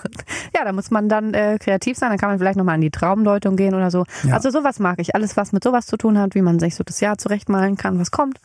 [0.56, 2.90] Ja, da muss man dann äh, kreativ sein, dann kann man vielleicht nochmal an die
[2.90, 4.06] Traumdeutung gehen oder so.
[4.24, 4.34] Ja.
[4.34, 5.14] Also sowas mag ich.
[5.14, 8.00] Alles, was mit sowas zu tun hat, wie man sich so das Jahr zurechtmalen kann,
[8.00, 8.40] was kommt,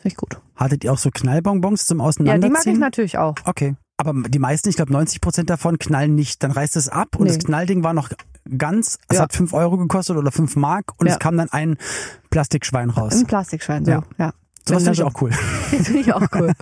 [0.00, 0.40] finde ich gut.
[0.56, 2.50] Hattet ihr auch so Knallbonbons zum Ja, die Auseinanderziehen?
[2.50, 3.34] mag ich natürlich auch.
[3.44, 3.76] Okay.
[3.96, 6.42] Aber die meisten, ich glaube 90 Prozent davon knallen nicht.
[6.42, 7.34] Dann reißt es ab und Nee.
[7.36, 8.08] das Knallding war noch
[8.56, 9.24] ganz, es Ja.
[9.24, 11.12] hat fünf Euro gekostet oder fünf Mark und Ja.
[11.14, 11.76] es kam dann ein
[12.30, 13.14] Plastikschwein raus.
[13.14, 13.90] Ein Plastikschwein, so.
[13.90, 14.02] Ja.
[14.18, 14.32] Ja.
[14.66, 15.30] Sowas Wenn finde ich auch cool.
[15.70, 16.52] so- finde ich auch cool.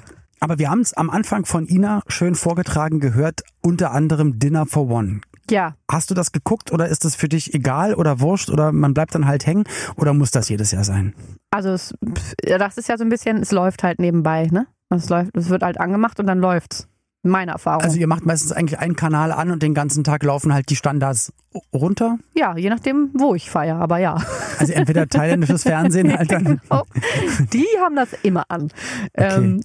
[0.40, 4.88] Aber wir haben es am Anfang von Ina schön vorgetragen gehört, unter anderem Dinner for
[4.88, 5.20] One.
[5.50, 8.94] Ja, Hast du das geguckt oder ist das für dich egal oder wurscht oder man
[8.94, 9.64] bleibt dann halt hängen
[9.96, 11.14] oder muss das jedes Jahr sein?
[11.50, 11.94] also es,
[12.42, 14.66] das ist ja so ein bisschen, es läuft halt nebenbei, ne?
[14.90, 16.88] Es läuft, es wird halt angemacht und dann läuft's.
[17.24, 17.82] Meine Erfahrung.
[17.82, 20.76] Also ihr macht meistens eigentlich einen Kanal an und den ganzen Tag laufen halt die
[20.76, 21.32] Standards
[21.74, 22.18] runter.
[22.34, 24.18] ja, je nachdem, wo ich feiere, aber ja.
[24.58, 26.60] Also entweder thailändisches Fernsehen halt dann.
[26.70, 26.82] Oh,
[27.52, 28.70] die haben das immer an.
[29.14, 29.62] Ähm,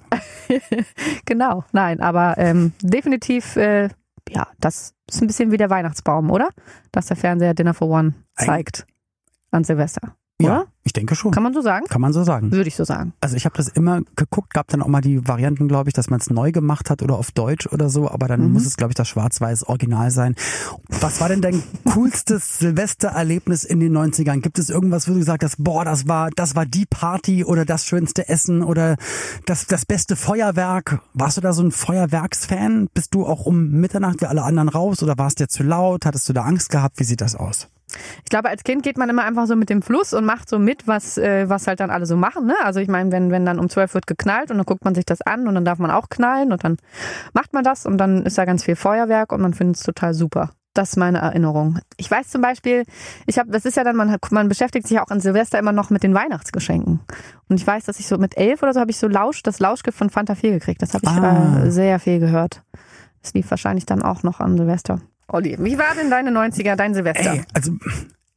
[1.26, 3.88] genau, nein, aber ähm, definitiv, äh,
[4.34, 6.48] ja, das ist ein bisschen wie der Weihnachtsbaum, oder?
[6.92, 8.86] Dass der Fernseher Dinner for One Eig- zeigt
[9.50, 10.16] an Silvester.
[10.40, 10.66] Ja, Oder?
[10.82, 11.30] ich denke schon.
[11.30, 11.86] Kann man so sagen?
[11.88, 12.50] Kann man so sagen.
[12.50, 13.12] Würde ich so sagen.
[13.20, 16.10] Also ich habe das immer geguckt, gab dann auch mal die Varianten, glaube ich, dass
[16.10, 18.52] man es neu gemacht hat oder auf Deutsch oder so, aber dann Mhm.
[18.52, 20.34] muss es, glaube ich, das schwarz-weiß Original sein.
[20.88, 24.40] Was war denn dein coolstes Silvestererlebnis in den 90ern?
[24.40, 27.64] Gibt es irgendwas, wo du gesagt hast, boah, das war, das war die Party oder
[27.64, 28.96] das schönste Essen oder
[29.46, 30.98] das, das beste Feuerwerk?
[31.12, 32.88] Warst du da so ein Feuerwerksfan?
[32.92, 36.04] Bist du auch um Mitternacht wie alle anderen raus oder warst dir zu laut?
[36.06, 36.98] Hattest du da Angst gehabt?
[36.98, 37.68] Wie sieht das aus?
[38.24, 40.58] Ich glaube, als Kind geht man immer einfach so mit dem Fluss und macht so
[40.58, 42.46] mit, was, äh, was halt dann alle so machen.
[42.46, 42.54] Ne?
[42.62, 45.04] Also ich meine, wenn, wenn dann um 12 wird geknallt und dann guckt man sich
[45.06, 46.76] das an und dann darf man auch knallen und dann
[47.32, 50.14] macht man das und dann ist da ganz viel Feuerwerk und man findet es total
[50.14, 50.50] super.
[50.76, 51.78] Das ist meine Erinnerung.
[51.98, 52.82] Ich weiß zum Beispiel,
[53.26, 55.70] ich habe, das ist ja dann, man, man beschäftigt sich ja auch an Silvester immer
[55.70, 56.98] noch mit den Weihnachtsgeschenken.
[57.48, 59.60] Und ich weiß, dass ich so mit elf oder so habe ich so Lausch, das
[59.60, 60.82] Lauschgift von Fanta 4 gekriegt.
[60.82, 61.64] Das habe ich Ah.
[61.64, 62.62] äh, sehr viel gehört.
[63.22, 65.00] Das lief wahrscheinlich dann auch noch an Silvester.
[65.34, 67.32] Olli, wie war denn deine 90er, dein Silvester?
[67.34, 67.72] Ey, also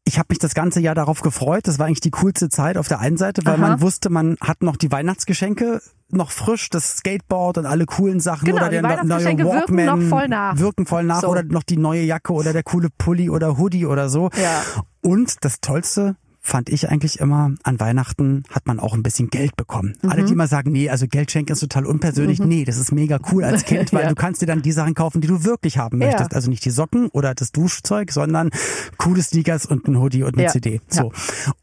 [0.04, 1.68] ich habe mich das ganze Jahr darauf gefreut.
[1.68, 3.62] Das war eigentlich die coolste Zeit auf der einen Seite, weil Aha.
[3.62, 8.46] man wusste, man hat noch die Weihnachtsgeschenke noch frisch, das Skateboard und alle coolen Sachen
[8.46, 10.58] Genau, oder die der ne- neue Weihnachtsgeschenke wirken Walkman noch voll nach.
[10.58, 11.28] wirken voll nach So.
[11.28, 14.30] oder noch die neue Jacke oder der coole Pulli oder Hoodie oder so.
[14.42, 14.64] Ja.
[15.02, 16.16] Und das Tollste
[16.48, 19.96] fand ich eigentlich immer, an Weihnachten hat man auch ein bisschen Geld bekommen.
[20.08, 20.28] Alle, Mhm.
[20.28, 22.40] die immer sagen, nee, also Geld schenken ist total unpersönlich.
[22.40, 24.10] Nee, das ist mega cool als Kind, weil Ja.
[24.10, 26.08] du kannst dir dann die Sachen kaufen, die du wirklich haben Ja.
[26.08, 26.34] möchtest.
[26.34, 28.50] Also nicht die Socken oder das Duschzeug, sondern
[28.98, 30.50] coole Sneakers und ein Hoodie und eine Ja.
[30.50, 30.80] CD.
[30.88, 31.12] So.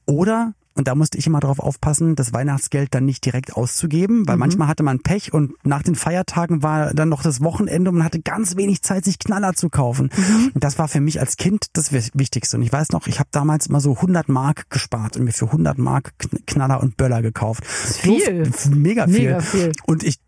[0.06, 4.28] Oder und da musste ich immer drauf aufpassen, das Weihnachtsgeld dann nicht direkt auszugeben, Mhm.
[4.28, 7.96] weil manchmal hatte man Pech und nach den Feiertagen war dann noch das Wochenende und
[7.98, 10.10] man hatte ganz wenig Zeit, sich Knaller zu kaufen.
[10.16, 10.50] Mhm.
[10.54, 12.56] Und das war für mich als Kind das Wi- Wichtigste.
[12.56, 15.50] Und ich weiß noch, ich habe damals immer so 100 Mark gespart und mir für
[15.52, 17.64] 100 Mark Kn- Knaller und Böller gekauft.
[17.66, 18.52] viel.
[18.52, 19.20] So, mega viel.
[19.20, 19.72] Mega viel.
[19.86, 20.18] Und ich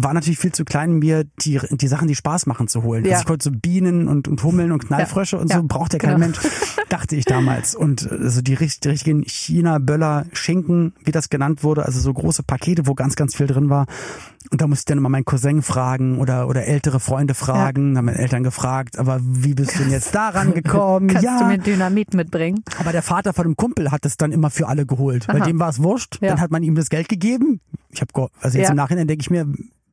[0.00, 3.04] war natürlich viel zu klein, mir die, die Sachen, die Spaß machen, zu holen.
[3.04, 3.12] Ja.
[3.12, 5.56] Also ich konnte so Bienen und, und Hummeln und Knallfrösche und Ja.
[5.56, 6.20] so, braucht ja kein Genau.
[6.26, 6.38] Mensch.
[6.88, 7.74] dachte ich damals.
[7.74, 12.94] Und also die richtigen China-Böller, Schinken, wie das genannt wurde, also so große Pakete, wo
[12.94, 13.86] ganz, ganz viel drin war.
[14.50, 17.98] Und da musste ich dann immer meinen Cousin fragen oder, oder ältere Freunde fragen, ja.
[17.98, 21.08] haben meine Eltern gefragt, aber wie bist du denn jetzt daran gekommen?
[21.08, 21.38] Kannst ja.
[21.40, 22.64] du mir Dynamit mitbringen?
[22.78, 25.28] Aber der Vater von dem Kumpel hat es dann immer für alle geholt.
[25.28, 25.38] Aha.
[25.38, 26.18] Bei dem war es wurscht.
[26.22, 26.30] Ja.
[26.30, 27.60] Dann hat man ihm das Geld gegeben.
[27.90, 29.46] Ich habe, also jetzt im Nachhinein denke ich mir,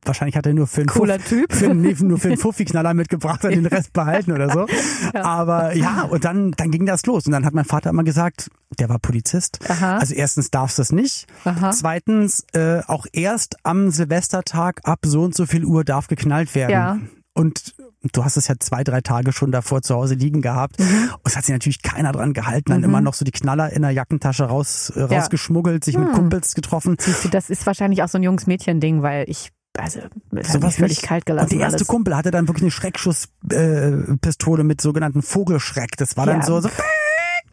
[0.06, 1.52] wahrscheinlich hat er nur für einen, Cooler Fuff, Typ.
[1.52, 4.66] Für, nee, nur für einen Fuffi-Knaller mitgebracht und den Rest behalten oder so.
[5.14, 5.22] Ja.
[5.24, 7.26] Aber ja, und dann, dann ging das los.
[7.26, 9.58] Und dann hat mein Vater immer gesagt, der war Polizist.
[9.68, 9.98] Aha.
[9.98, 11.26] Also erstens darfst du es nicht.
[11.44, 11.70] Aha.
[11.70, 16.70] Zweitens, äh, auch erst am Silvestertag ab so und so viel Uhr darf geknallt werden.
[16.70, 16.98] Ja.
[17.34, 17.74] Und
[18.12, 20.78] du hast es ja zwei, drei Tage schon davor zu Hause liegen gehabt.
[20.78, 21.10] Mhm.
[21.12, 22.70] Und es hat sich natürlich keiner dran gehalten.
[22.70, 22.84] Dann mhm.
[22.84, 26.14] immer noch so die Knaller in der Jackentasche raus, äh, rausgeschmuggelt, sich mit hm.
[26.14, 26.96] Kumpels getroffen.
[27.30, 30.00] Das ist wahrscheinlich auch so ein Jungs-Mädchen-Ding, weil ich also
[30.42, 31.46] so was völlig kalt gelassen.
[31.46, 31.88] Und der erste alles.
[31.88, 35.96] Kumpel hatte dann wirklich eine Schreckschusspistole äh, mit sogenannten Vogelschreck.
[35.96, 36.46] Das war dann ja.
[36.46, 36.68] so, so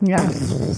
[0.02, 0.22] ja.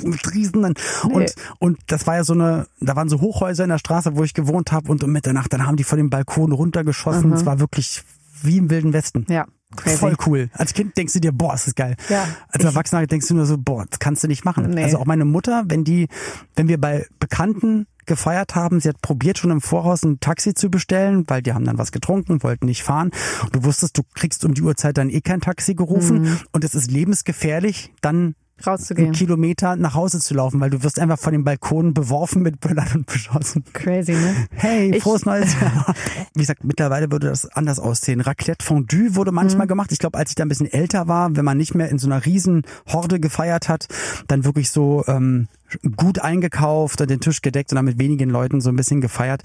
[0.04, 0.66] mit Riesen.
[0.66, 0.80] Und,
[1.14, 1.26] nee.
[1.60, 4.34] und das war ja so eine, da waren so Hochhäuser in der Straße, wo ich
[4.34, 7.34] gewohnt habe und um Mitternacht, dann haben die von dem Balkon runtergeschossen.
[7.34, 8.04] Es war wirklich
[8.42, 9.26] wie im Wilden Westen.
[9.30, 9.46] Ja.
[9.76, 9.98] Crazy.
[9.98, 10.50] Voll cool.
[10.54, 11.96] Als Kind denkst du dir, boah, ist das geil.
[12.08, 14.70] Ja, Als Erwachsener denkst du nur so, boah, das kannst du nicht machen.
[14.70, 14.84] Nee.
[14.84, 16.08] Also auch meine Mutter, wenn die,
[16.56, 18.80] wenn wir bei Bekannten gefeiert haben.
[18.80, 21.92] Sie hat probiert schon im Voraus ein Taxi zu bestellen, weil die haben dann was
[21.92, 23.12] getrunken, wollten nicht fahren.
[23.52, 26.40] Du wusstest, du kriegst um die Uhrzeit dann eh kein Taxi gerufen mhm.
[26.52, 28.36] und es ist lebensgefährlich, dann
[28.68, 29.08] rauszugehen.
[29.08, 32.60] Einen Kilometer nach Hause zu laufen, weil du wirst einfach von den Balkonen beworfen mit
[32.60, 33.64] Böllern und beschossen.
[33.74, 34.48] Crazy, ne?
[34.52, 35.94] Hey, frohes ich, neues Jahr.
[36.34, 38.22] Wie gesagt, mittlerweile würde das anders aussehen.
[38.22, 39.70] Raclette Fondue wurde manchmal mhm.
[39.70, 39.92] gemacht.
[39.92, 42.08] Ich glaube, als ich da ein bisschen älter war, wenn man nicht mehr in so
[42.08, 43.88] einer riesen Horde gefeiert hat,
[44.28, 45.48] dann wirklich so ähm,
[45.96, 49.44] gut eingekauft und den Tisch gedeckt und dann mit wenigen Leuten so ein bisschen gefeiert.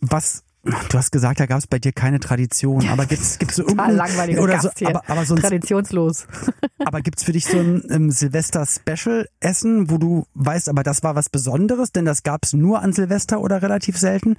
[0.00, 0.42] Was
[0.88, 4.42] Du hast gesagt, da gab es bei dir keine Tradition, aber gibt's gibt's so langweiliger
[4.42, 6.26] oder so, aber, aber so ein, traditionslos.
[6.84, 11.02] aber gibt's für dich so ein ähm, Silvester Special Essen, wo du weißt, aber das
[11.02, 14.36] war was Besonderes, denn das gab's nur an Silvester oder relativ selten?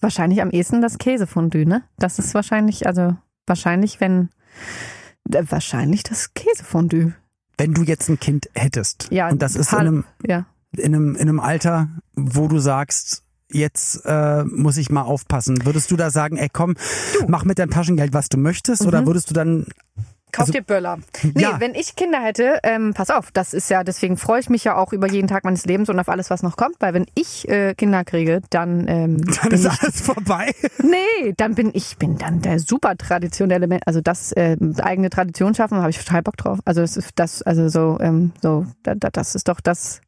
[0.00, 1.82] Wahrscheinlich am ehesten das Käsefondue, ne?
[1.98, 4.30] Das ist wahrscheinlich, also wahrscheinlich, wenn
[5.32, 7.14] äh, wahrscheinlich das Käsefondue
[7.60, 10.46] wenn du jetzt ein Kind hättest ja, und das ist in einem, ja.
[10.78, 15.64] in einem, in einem Alter, wo du sagst, jetzt äh, muss ich mal aufpassen.
[15.64, 16.74] Würdest du da sagen, ey komm,
[17.18, 17.26] du.
[17.28, 18.82] mach mit deinem Taschengeld, was du möchtest?
[18.82, 18.88] Mhm.
[18.88, 19.66] Oder würdest du dann
[20.32, 20.98] Kauf also, dir Böller.
[21.22, 21.60] Nee, ja.
[21.60, 24.76] wenn ich Kinder hätte, ähm, pass auf, das ist ja, deswegen freue ich mich ja
[24.76, 27.48] auch über jeden Tag meines Lebens und auf alles, was noch kommt, weil wenn ich
[27.48, 30.52] äh, Kinder kriege, dann ähm, Dann ist ich, alles vorbei.
[30.82, 33.82] Nee, dann bin ich bin dann der super traditionelle Mensch.
[33.86, 36.58] Also das äh, eigene Tradition schaffen, habe ich total Bock drauf.
[36.64, 40.00] Also das ist das, also so, ähm, so, da, das ist doch das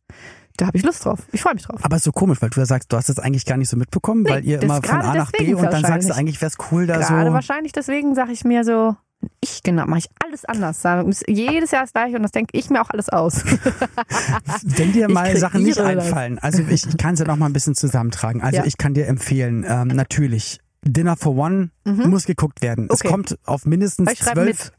[0.57, 1.21] da habe ich Lust drauf.
[1.33, 1.81] Ich freue mich drauf.
[1.83, 3.77] Aber ist so komisch, weil du ja sagst, du hast das eigentlich gar nicht so
[3.77, 6.51] mitbekommen, nee, weil ihr immer von A nach B und dann sagst du eigentlich, wäre
[6.51, 7.15] es cool da gerade so.
[7.15, 8.97] Gerade wahrscheinlich, deswegen sage ich mir so,
[9.41, 10.83] ich genau, mache ich alles anders.
[11.29, 13.45] Jedes Jahr das gleiche und das denke ich mir auch alles aus.
[14.63, 17.53] Wenn dir mal Sachen nicht einfallen, also ich, ich kann es ja noch mal ein
[17.53, 18.43] bisschen zusammentragen.
[18.43, 18.65] Also ja.
[18.65, 22.11] ich kann dir empfehlen, ähm, natürlich, Dinner for One mhm.
[22.11, 22.87] muss geguckt werden.
[22.91, 23.01] Okay.
[23.05, 24.73] Es kommt auf mindestens zwölf.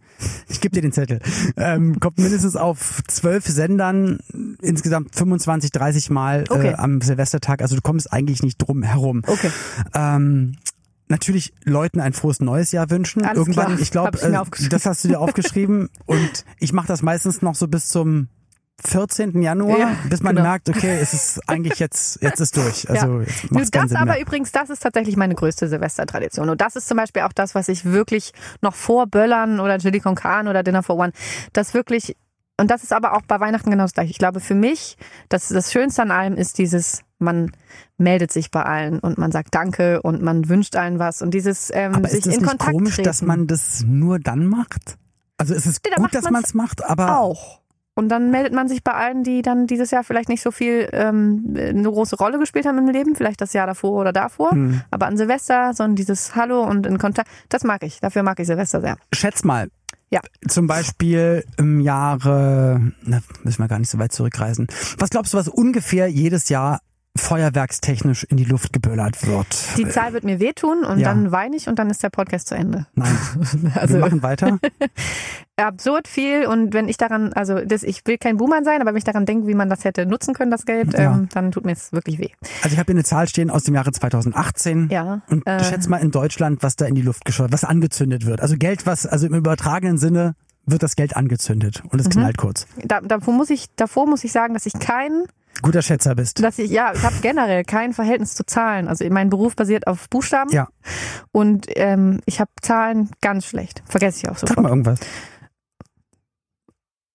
[0.48, 1.20] Ich gebe dir den Zettel.
[1.58, 4.20] Ähm, kommt mindestens auf zwölf Sendern,
[4.62, 6.68] insgesamt 25, 30 Mal äh, okay.
[6.70, 7.62] äh, am Silvestertag.
[7.62, 9.24] Also du kommst eigentlich nicht drum herum.
[9.26, 9.52] Okay.
[9.94, 10.58] Ähm,
[11.10, 13.24] natürlich Leuten ein frohes neues Jahr wünschen.
[13.24, 13.80] Alles Irgendwann, klar.
[13.80, 17.68] ich glaube, äh, das hast du dir aufgeschrieben und ich mache das meistens noch so
[17.68, 18.30] bis zum
[18.82, 19.42] 14.
[19.42, 20.50] Januar, ja, bis man genau.
[20.50, 22.88] merkt, okay, es ist eigentlich jetzt, jetzt ist durch.
[22.94, 23.22] Also ja.
[23.22, 24.22] jetzt macht's das Sinn aber mehr.
[24.22, 26.50] übrigens, das ist tatsächlich meine größte Silvestertradition.
[26.50, 30.00] Und das ist zum Beispiel auch das, was ich wirklich noch vor Böllern oder Chili
[30.00, 31.14] con Carne oder Dinner for One,
[31.54, 32.18] das wirklich,
[32.60, 34.12] und das ist aber auch bei Weihnachten genau das gleiche.
[34.12, 34.98] Ich glaube, für mich,
[35.30, 37.52] das, das Schönste an allem ist dieses, man
[37.98, 41.72] meldet sich bei allen und man sagt Danke und man wünscht allen was und dieses
[41.74, 43.06] ähm, aber sich ist das in nicht Kontakt komisch, treten.
[43.06, 44.98] dass man das nur dann macht?
[45.38, 47.63] Also es ist da gut, dass man es macht, aber auch.
[47.96, 50.90] Und dann meldet man sich bei allen, die dann dieses Jahr vielleicht nicht so viel
[50.94, 54.52] ähm, eine große Rolle gespielt haben im Leben, vielleicht das Jahr davor oder davor.
[54.52, 54.82] Hm.
[54.90, 58.00] Aber an Silvester, sondern dieses Hallo und in Kontakt, das mag ich.
[58.00, 58.98] Dafür mag ich Silvester sehr.
[59.14, 59.70] schätz mal.
[60.10, 60.22] Ja.
[60.48, 64.68] Zum Beispiel im Jahre, na, müssen wir gar nicht so weit zurückreisen.
[64.98, 66.82] Was glaubst du, was ungefähr jedes Jahr
[67.16, 69.48] feuerwerkstechnisch in die Luft geböllert wird?
[69.78, 71.10] Die Zahl wird mir wehtun und Ja.
[71.10, 72.88] dann weine ich und dann ist der Podcast zu Ende.
[72.96, 73.16] Nein.
[73.76, 74.58] Also wir machen weiter.
[75.56, 78.98] absurd viel und wenn ich daran, also das, ich will kein Buhmann sein, aber wenn
[78.98, 81.14] ich daran denke, wie man das hätte nutzen können, das Geld, Ja.
[81.14, 82.30] ähm, dann tut mir es wirklich weh.
[82.64, 84.90] Also ich habe hier eine Zahl stehen aus dem Jahre 2018.
[84.92, 85.22] Ja.
[85.30, 88.42] Und äh, schätz mal in Deutschland, was da in die Luft geschossen, was angezündet wird.
[88.42, 92.12] Also Geld, was, also im übertragenen Sinne wird das Geld angezündet und es Mhm.
[92.12, 92.66] knallt kurz.
[92.84, 95.24] da, davor muss ich, davor muss ich sagen, dass ich kein
[95.62, 96.44] Guter Schätzer bist.
[96.44, 98.88] dass ich, ja, ich habe generell kein Verhältnis zu Zahlen.
[98.88, 100.52] Also mein Beruf basiert auf Buchstaben.
[100.52, 100.68] Ja.
[101.32, 103.84] Und ähm, ich habe Zahlen ganz schlecht.
[103.86, 104.64] Vergesse ich auch Sag sofort.
[104.64, 105.00] mal irgendwas.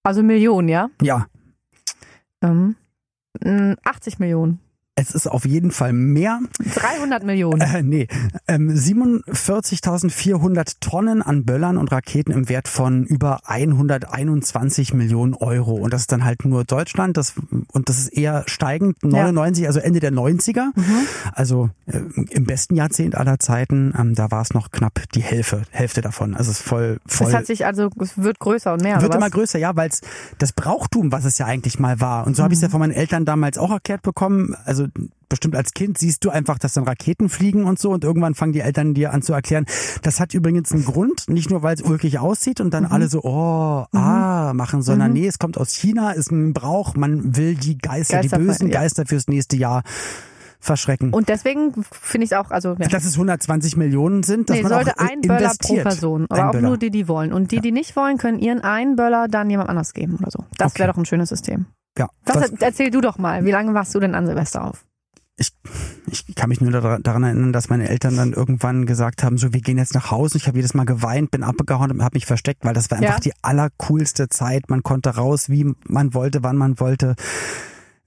[0.03, 0.89] Also Millionen, ja?
[1.03, 1.27] Ja.
[2.43, 2.77] Ähm,
[3.85, 4.61] 80 Millionen.
[5.01, 6.41] Es ist auf jeden Fall mehr.
[6.75, 7.61] 300 Millionen.
[7.61, 8.09] Äh, nee,
[8.49, 15.75] ähm, 47.400 Tonnen an Böllern und Raketen im Wert von über 121 Millionen Euro.
[15.75, 17.17] Und das ist dann halt nur Deutschland.
[17.17, 17.35] Das,
[17.73, 19.05] und das ist eher steigend.
[19.05, 19.69] 99, ja.
[19.69, 20.73] also Ende der 90er.
[20.75, 21.07] Mhm.
[21.33, 23.95] Also äh, im besten Jahrzehnt aller Zeiten.
[23.97, 26.35] Ähm, da war es noch knapp die Hälfte, Hälfte davon.
[26.35, 27.29] Also es ist voll, voll.
[27.29, 29.01] Es hat sich also, es wird größer und mehr.
[29.01, 30.01] Wird immer größer, ja, weil es
[30.39, 32.27] das Brauchtum, was es ja eigentlich mal war.
[32.27, 32.47] Und so mhm.
[32.47, 34.57] habe ich es ja von meinen Eltern damals auch erklärt bekommen.
[34.65, 34.88] Also
[35.29, 38.53] bestimmt als Kind siehst du einfach, dass dann Raketen fliegen und so und irgendwann fangen
[38.53, 39.67] die Eltern dir an zu erklären,
[40.03, 42.93] das hat übrigens einen Grund, nicht nur weil es ulkig aussieht und dann mhm.
[42.93, 43.99] alle so, oh, mhm.
[43.99, 45.21] ah, machen, sondern mhm.
[45.21, 48.69] nee, es kommt aus China, ist ein Brauch, man will die Geister, Geister die bösen
[48.69, 48.81] ja.
[48.81, 49.83] Geister fürs nächste Jahr
[50.61, 51.13] verschrecken.
[51.13, 52.89] Und deswegen finde ich es auch, also ja.
[52.89, 56.51] dass es 120 Millionen sind, dass nee, man sollte auch ein Böller pro Person, aber
[56.51, 57.33] auch nur die, die wollen.
[57.33, 57.63] Und die, ja.
[57.63, 60.45] die nicht wollen, können ihren einen Böller dann jemand anders geben oder so.
[60.57, 60.81] Das okay.
[60.81, 61.67] wäre doch ein schönes System.
[61.99, 62.09] Ja.
[62.25, 64.85] Was, erzähl du doch mal, wie lange warst du denn an Silvester auf?
[65.39, 65.53] ich,
[66.11, 69.61] ich kann mich nur daran erinnern, dass meine Eltern dann irgendwann gesagt haben, so wir
[69.61, 70.37] gehen jetzt nach Hause.
[70.37, 73.15] Ich habe jedes Mal geweint, bin abgehauen und habe mich versteckt, weil das war einfach
[73.15, 73.21] ja.
[73.21, 74.69] die allercoolste Zeit.
[74.69, 77.15] Man konnte raus, wie man wollte, wann man wollte.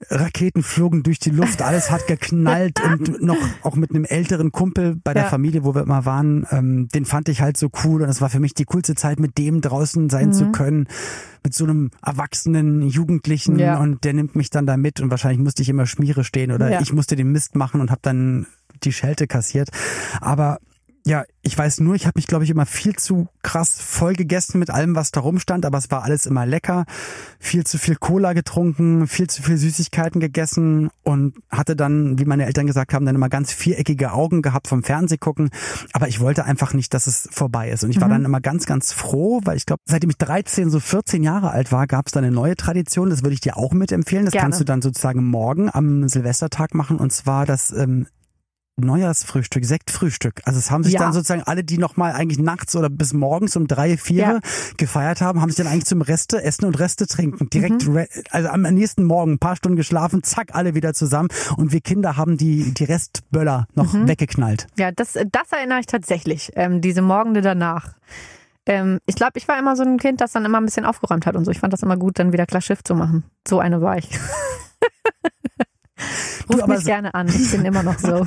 [0.10, 4.96] Raketen flogen durch die Luft, alles hat geknallt und noch auch mit einem älteren Kumpel
[5.04, 5.30] bei der ja.
[5.30, 8.30] Familie, wo wir immer waren, ähm, den fand ich halt so cool und es war
[8.30, 10.34] für mich die coolste Zeit, mit dem draußen sein mhm.
[10.34, 10.88] zu können,
[11.44, 13.80] mit so einem erwachsenen Jugendlichen ja.
[13.80, 16.70] und der nimmt mich dann da mit und wahrscheinlich musste ich immer Schmiere stehen oder
[16.70, 16.82] ja.
[16.82, 18.48] ich musste den Mist machen und habe dann
[18.84, 19.70] die Schelte kassiert.
[20.20, 20.60] Aber
[21.06, 24.60] ja, ich weiß nur, ich habe mich, glaube ich, immer viel zu krass voll gegessen
[24.60, 26.86] mit allem, was da rumstand, aber es war alles immer lecker.
[27.40, 32.46] Viel zu viel Cola getrunken, viel zu viel Süßigkeiten gegessen und hatte dann, wie meine
[32.46, 35.50] Eltern gesagt haben, dann immer ganz viereckige Augen gehabt vom Fernsehgucken.
[35.94, 37.84] Aber ich wollte einfach nicht, dass es vorbei ist.
[37.84, 38.14] Und ich war mhm.
[38.14, 41.72] dann immer ganz, ganz froh, weil ich glaube, seitdem ich 13, so 14 Jahre alt
[41.72, 43.10] war, gab es dann eine neue Tradition.
[43.10, 44.26] Das würde ich dir auch mitempfehlen.
[44.26, 44.44] Das Gerne.
[44.44, 46.98] kannst du dann sozusagen morgen am Silvestertag machen.
[46.98, 48.06] Und zwar das ähm,
[48.82, 50.42] Neujahrsfrühstück, Sektfrühstück.
[50.46, 51.00] Also es haben sich ja.
[51.00, 54.40] dann sozusagen alle, die nochmal eigentlich nachts oder bis morgens um drei, vier ja.
[54.78, 57.50] gefeiert haben, haben sich dann eigentlich zum Reste essen und Reste trinken.
[57.50, 58.06] Direkt, mhm.
[58.30, 61.30] also am nächsten Morgen ein paar Stunden geschlafen, zack, alle wieder zusammen.
[61.58, 64.08] Und wir Kinder haben die, die Restböller noch mhm.
[64.08, 64.68] weggeknallt.
[64.78, 67.94] Ja, das, das erinnere ich tatsächlich, ähm, diese Morgende danach.
[68.66, 71.26] Ähm, ich glaube, ich war immer so ein Kind, das dann immer ein bisschen aufgeräumt
[71.26, 71.52] hat und so.
[71.52, 73.24] Ich fand das immer gut, dann wieder klar Schiff zu machen.
[73.48, 74.10] So eine war ich.
[76.52, 78.26] Ruf mich gerne an, ich bin immer noch so.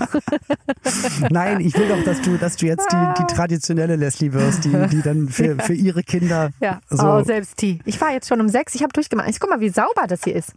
[1.30, 4.86] Nein, ich will doch, dass du, dass du jetzt die, die traditionelle Leslie wirst, die,
[4.90, 6.50] die dann für, für ihre Kinder.
[6.60, 7.06] Ja, so.
[7.06, 7.80] oh, selbst die.
[7.84, 9.28] Ich war jetzt schon um sechs, ich habe durchgemacht.
[9.28, 10.54] Ich guck mal, wie sauber das hier ist.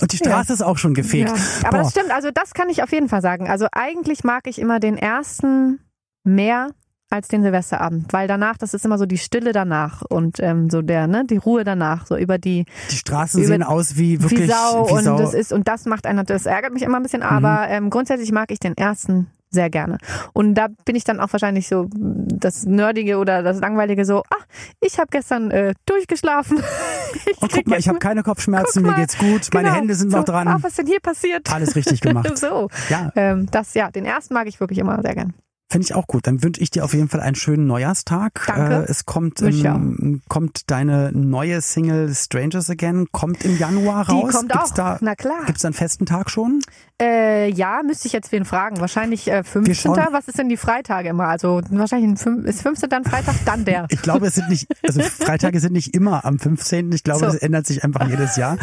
[0.00, 0.54] Und die Straße ja.
[0.54, 1.30] ist auch schon gefegt.
[1.30, 1.36] Ja.
[1.62, 1.82] Aber Boah.
[1.84, 3.48] das stimmt, also das kann ich auf jeden Fall sagen.
[3.48, 5.80] Also eigentlich mag ich immer den ersten
[6.24, 6.68] mehr
[7.12, 10.80] als den Silvesterabend, weil danach, das ist immer so die Stille danach und ähm, so
[10.80, 12.64] der, ne, die Ruhe danach, so über die.
[12.90, 15.12] Die Straßen sehen aus wie wirklich wie Sau, wie Sau.
[15.12, 17.72] und das ist und das macht einen, das ärgert mich immer ein bisschen, aber mhm.
[17.72, 19.98] ähm, grundsätzlich mag ich den ersten sehr gerne.
[20.32, 24.46] Und da bin ich dann auch wahrscheinlich so das Nerdige oder das Langweilige so, ach,
[24.80, 26.62] ich habe gestern äh, durchgeschlafen.
[27.26, 29.78] ich und guck mal, ich habe keine Kopfschmerzen, mir geht's gut, meine genau.
[29.78, 30.48] Hände sind so, noch dran.
[30.48, 31.52] Ach, was ist denn hier passiert?
[31.52, 32.38] Alles richtig gemacht.
[32.38, 32.70] so.
[32.88, 33.12] Ja.
[33.14, 35.34] Ähm, das, ja, den ersten mag ich wirklich immer sehr gern.
[35.72, 36.26] Finde ich auch gut.
[36.26, 38.44] Dann wünsche ich dir auf jeden Fall einen schönen Neujahrstag.
[38.46, 38.74] Danke.
[38.74, 44.26] Äh, es kommt, ähm, kommt deine neue Single Strangers Again, kommt im Januar raus.
[44.26, 44.74] Die kommt gibt's auch.
[44.74, 45.46] Da, Na klar.
[45.46, 46.60] Gibt es einen festen Tag schon?
[47.02, 48.78] Äh, ja, müsste ich jetzt wen fragen.
[48.80, 49.90] Wahrscheinlich äh, 15.
[50.12, 51.26] Was ist denn die Freitage immer?
[51.26, 52.88] Also wahrscheinlich ist 15.
[52.88, 53.86] dann Freitag, dann der.
[53.88, 56.92] ich glaube, es sind nicht, also Freitage sind nicht immer am 15.
[56.92, 57.26] Ich glaube, so.
[57.26, 58.56] das ändert sich einfach jedes Jahr.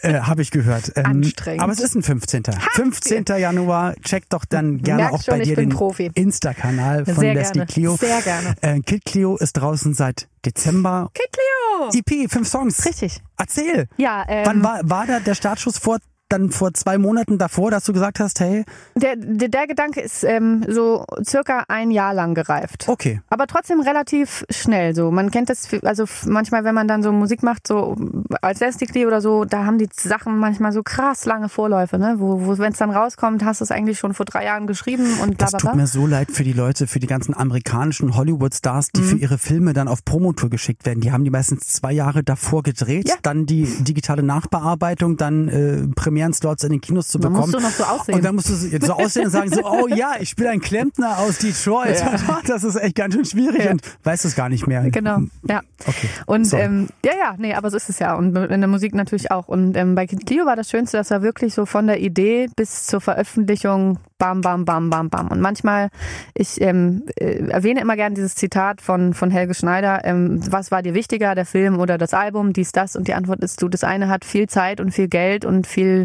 [0.00, 0.92] Äh, Habe ich gehört.
[0.96, 1.62] Ähm, Anstrengend.
[1.62, 2.44] Aber es ist ein 15.
[2.46, 3.24] Ha, 15.
[3.38, 3.94] Januar.
[4.02, 6.10] Checkt doch dann gerne auch bei dir den Profi.
[6.14, 7.66] Insta-Kanal von Sehr Leslie gerne.
[7.66, 7.96] Clio.
[7.96, 8.54] Sehr gerne.
[8.62, 11.10] Äh, Kid Clio ist draußen seit Dezember.
[11.12, 12.02] Kid Clio!
[12.02, 12.84] EP, fünf Songs.
[12.86, 13.20] Richtig.
[13.36, 13.88] Erzähl.
[13.96, 15.98] Ja, ähm, Wann war, war da der Startschuss vor
[16.34, 18.64] dann vor zwei Monaten davor, dass du gesagt hast, hey?
[18.94, 22.88] Der, der, der Gedanke ist ähm, so circa ein Jahr lang gereift.
[22.88, 23.20] Okay.
[23.30, 25.10] Aber trotzdem relativ schnell so.
[25.10, 27.96] Man kennt das, also manchmal, wenn man dann so Musik macht, so
[28.42, 32.16] als Leslie oder so, da haben die Sachen manchmal so krass lange Vorläufe, ne?
[32.18, 35.06] Wo, wo wenn es dann rauskommt, hast du es eigentlich schon vor drei Jahren geschrieben
[35.22, 35.58] und bla, bla, bla.
[35.58, 39.06] Das tut mir so leid für die Leute, für die ganzen amerikanischen Hollywood-Stars, die mhm.
[39.06, 41.00] für ihre Filme dann auf Promotour geschickt werden.
[41.00, 43.14] Die haben die meistens zwei Jahre davor gedreht, ja.
[43.22, 45.86] dann die digitale Nachbearbeitung, dann äh,
[46.24, 47.50] Premieren-Slots in den Kinos zu bekommen.
[47.50, 48.14] Dann musst du noch so aussehen.
[48.16, 51.18] Und dann musst du so aussehen und sagen so, oh ja, ich spiele ein Klempner
[51.18, 52.00] aus Detroit.
[52.00, 52.14] Ja.
[52.46, 53.70] Das ist echt ganz schön schwierig ja.
[53.70, 54.90] und weißt es gar nicht mehr.
[54.90, 55.60] Genau, ja.
[55.86, 56.08] Okay.
[56.26, 56.56] Und so.
[56.56, 58.14] ähm, ja, ja, nee, aber so ist es ja.
[58.14, 59.48] Und in der Musik natürlich auch.
[59.48, 62.86] Und ähm, bei Clio war das Schönste, dass er wirklich so von der Idee bis
[62.86, 65.28] zur Veröffentlichung bam, bam, bam, bam, bam.
[65.28, 65.88] Und manchmal,
[66.34, 70.82] ich ähm, äh, erwähne immer gerne dieses Zitat von, von Helge Schneider, ähm, was war
[70.82, 72.96] dir wichtiger, der Film oder das Album, dies, das?
[72.96, 76.04] Und die Antwort ist du, das eine hat viel Zeit und viel Geld und viel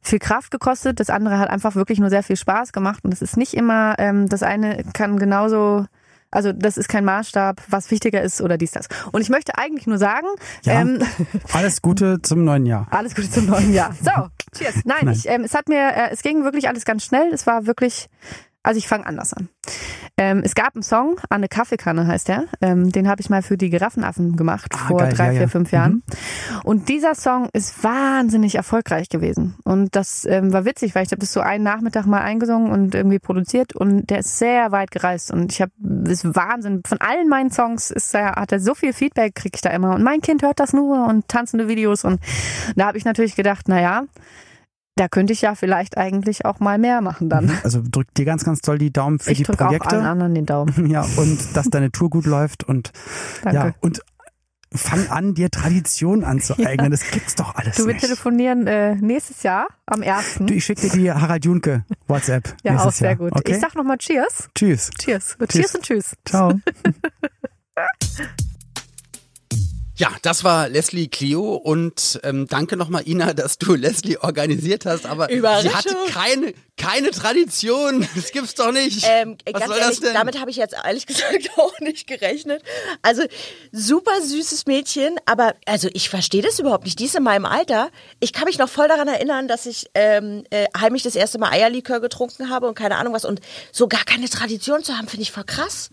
[0.00, 3.20] viel Kraft gekostet, das andere hat einfach wirklich nur sehr viel Spaß gemacht und es
[3.20, 5.86] ist nicht immer, ähm, das eine kann genauso
[6.30, 8.88] also das ist kein Maßstab, was wichtiger ist oder dies, das.
[9.12, 10.26] Und ich möchte eigentlich nur sagen,
[10.64, 10.80] Ja.
[10.80, 10.98] ähm,
[11.52, 12.86] Alles Gute zum neuen Jahr.
[12.90, 13.94] alles Gute zum neuen Jahr.
[14.02, 14.10] So,
[14.56, 14.74] cheers.
[14.84, 15.14] Nein, Nein.
[15.14, 17.32] Ich, ähm, es hat mir, äh, es ging wirklich alles ganz schnell.
[17.32, 18.08] Es war wirklich,
[18.62, 19.48] also ich fange anders an.
[20.16, 22.46] Ähm, es gab einen Song, Anne Kaffeekanne heißt der.
[22.60, 25.40] Ähm, den habe ich mal für die Giraffenaffen gemacht Ah, vor geil, drei, ja, vier,
[25.42, 25.48] ja.
[25.48, 26.02] fünf Jahren.
[26.64, 29.56] Und dieser Song ist wahnsinnig erfolgreich gewesen.
[29.64, 32.96] Und das ähm, war witzig, weil ich habe das so einen Nachmittag mal eingesungen und
[32.96, 35.72] irgendwie produziert und der ist sehr weit gereist und ich habe
[36.08, 36.82] ist Wahnsinn.
[36.84, 39.94] Von allen meinen Songs ist er, hat er so viel Feedback kriege ich da immer
[39.94, 42.20] und mein Kind hört das nur und tanzende Videos und
[42.74, 44.04] da habe ich natürlich gedacht, naja,
[44.98, 47.50] da könnte ich ja vielleicht eigentlich auch mal mehr machen dann.
[47.64, 49.98] Also drück dir ganz, ganz doll die Daumen für Ich die auch allen Projekte.
[50.00, 50.86] anderen den Daumen.
[50.90, 52.92] Ja, und dass deine Tour gut läuft und
[53.42, 53.56] Danke.
[53.56, 54.00] ja, und
[54.74, 56.90] fang an, dir Tradition anzueignen.
[56.90, 58.04] Das gibt's doch alles Du, wir nicht.
[58.04, 60.40] telefonieren äh, nächstes Jahr am 1.
[60.40, 62.54] Du, ich schicke dir die Harald Junke WhatsApp.
[62.64, 63.16] ja, auch sehr Jahr.
[63.16, 63.32] gut.
[63.32, 63.52] Okay?
[63.52, 64.48] Ich sag nochmal Cheers.
[64.54, 64.90] Tschüss.
[64.98, 65.36] Cheers.
[65.38, 65.48] Tschüss.
[65.48, 66.16] Cheers und Tschüss.
[66.24, 66.52] Ciao.
[69.98, 75.06] Ja, das war Leslie Clio und ähm, danke nochmal, Ina, dass du Leslie organisiert hast,
[75.06, 75.42] aber sie
[75.74, 78.06] hatte keine, keine Tradition.
[78.18, 79.04] Das gibt's doch nicht.
[79.08, 80.14] Ähm, Was ganz soll ehrlich, das denn?
[80.14, 82.62] damit habe ich jetzt ehrlich gesagt auch nicht gerechnet.
[83.02, 83.22] Also
[83.72, 86.98] super süßes Mädchen, aber also ich verstehe das überhaupt nicht.
[87.00, 87.90] Die ist in meinem Alter.
[88.20, 91.50] Ich kann mich noch voll daran erinnern, dass ich ähm, äh, heimlich das erste Mal
[91.50, 93.24] Eierlikör getrunken habe und keine Ahnung was.
[93.24, 93.40] Und
[93.72, 95.90] so gar keine Tradition zu haben, finde ich voll krass.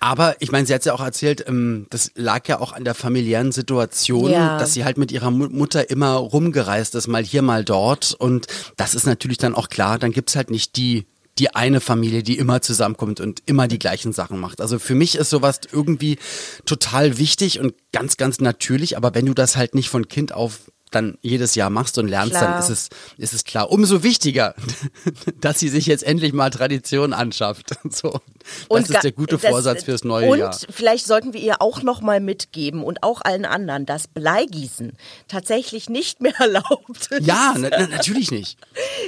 [0.00, 2.94] Aber ich meine, sie hat ja auch erzählt, ähm, das lag ja auch an der
[2.94, 4.58] familiären Situation, Ja.
[4.58, 8.14] dass sie halt mit ihrer Mu- Mutter immer rumgereist ist, mal hier, mal dort.
[8.18, 8.46] Und
[8.76, 11.06] das ist natürlich dann auch klar, dann gibt's halt nicht die
[11.38, 14.60] die eine Familie, die immer zusammenkommt und immer die gleichen Sachen macht.
[14.60, 16.18] Also für mich ist sowas irgendwie
[16.66, 18.96] total wichtig und ganz, ganz natürlich.
[18.96, 22.32] Aber wenn du das halt nicht von Kind auf dann jedes Jahr machst und lernst,
[22.36, 22.52] Klar.
[22.52, 23.70] dann ist es, ist es klar.
[23.70, 24.54] Umso wichtiger,
[25.40, 27.70] dass sie sich jetzt endlich mal Tradition anschafft.
[27.90, 28.20] So.
[28.68, 30.56] Das ga- ist der gute das- Vorsatz fürs neue und Jahr.
[30.70, 34.92] vielleicht sollten wir ihr auch noch mal mitgeben und auch allen anderen, dass Bleigießen
[35.26, 37.26] tatsächlich nicht mehr erlaubt ist.
[37.26, 38.58] Ja, na, na, natürlich nicht.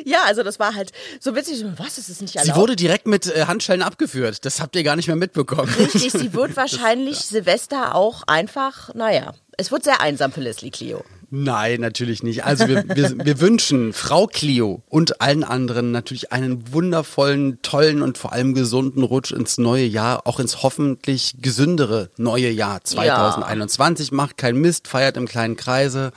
[0.05, 1.65] Ja, also das war halt so witzig.
[1.77, 2.55] Was ist es nicht erlaubt?
[2.55, 4.45] Sie wurde direkt mit äh, Handschellen abgeführt.
[4.45, 5.73] Das habt ihr gar nicht mehr mitbekommen.
[5.79, 11.05] Richtig, sie wird wahrscheinlich Silvester auch einfach, naja, es wird sehr einsam für Leslie Clio.
[11.29, 12.45] Nein, natürlich nicht.
[12.45, 18.17] Also wir, wir, wir wünschen Frau Clio und allen anderen natürlich einen wundervollen, tollen und
[18.17, 24.13] vor allem gesunden Rutsch ins neue Jahr, auch ins hoffentlich gesündere neue Jahr 2021.
[24.13, 26.13] Macht keinen Mist, feiert im kleinen Kreise.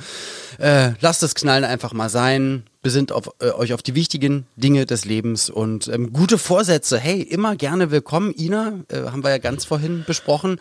[0.57, 2.63] Äh, lasst das Knallen einfach mal sein.
[2.81, 6.97] Besinnt auf, äh, euch auf die wichtigen Dinge des Lebens und ähm, gute Vorsätze.
[6.97, 8.33] Hey, immer gerne willkommen.
[8.37, 10.59] Ina, äh, haben wir ja ganz vorhin besprochen.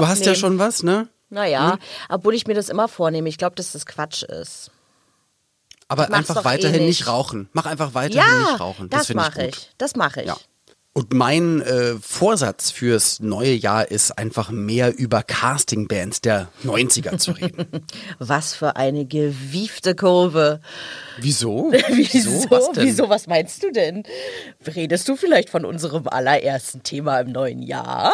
[0.00, 1.08] Du hast ja schon was, ne?
[1.30, 1.78] Naja,
[2.08, 3.28] obwohl ich mir das immer vornehme.
[3.28, 4.70] Ich glaube, dass das Quatsch ist.
[5.86, 7.00] Aber einfach eh weiterhin nicht.
[7.00, 7.48] nicht rauchen.
[7.52, 8.88] Mach einfach weiterhin Ja, nicht rauchen.
[8.90, 9.70] Das, das finde ich mache ich.
[9.78, 10.26] Das mache ich.
[10.28, 10.36] Ja.
[10.92, 17.30] Und mein äh, Vorsatz fürs neue Jahr ist einfach mehr über Castingbands der 90er zu
[17.30, 17.68] reden.
[18.18, 20.60] Was für eine gewiefte Kurve.
[21.20, 21.70] Wieso?
[21.92, 22.44] Wieso?
[22.50, 22.84] Was denn?
[22.84, 23.08] Wieso?
[23.08, 24.02] Was meinst du denn?
[24.66, 28.12] Redest du vielleicht von unserem allerersten Thema im neuen Jahr?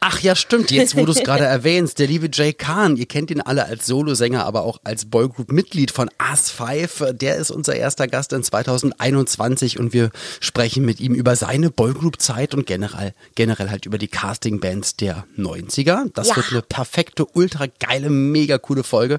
[0.00, 0.70] Ach ja, stimmt.
[0.70, 3.84] Jetzt, wo du es gerade erwähnst, der liebe Jay Kahn, ihr kennt ihn alle als
[3.84, 7.12] Solosänger, aber auch als Boygroup-Mitglied von Us 5.
[7.12, 10.10] Der ist unser erster Gast in 2021 und wir
[10.40, 11.70] sprechen mit ihm über seine
[12.10, 16.10] Boygroup-Zeit und generell, generell halt über die Castingbands der 90er.
[16.14, 16.36] Das Ja.
[16.36, 19.18] wird eine perfekte, ultra geile, mega coole Folge.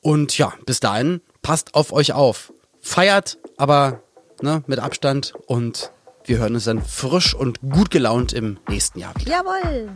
[0.00, 2.52] Und ja, bis dahin, passt auf euch auf.
[2.80, 4.02] Feiert, aber
[4.42, 5.90] ne, mit Abstand und
[6.24, 9.32] wir hören uns dann frisch und gut gelaunt im nächsten Jahr wieder.
[9.32, 9.90] Jawohl.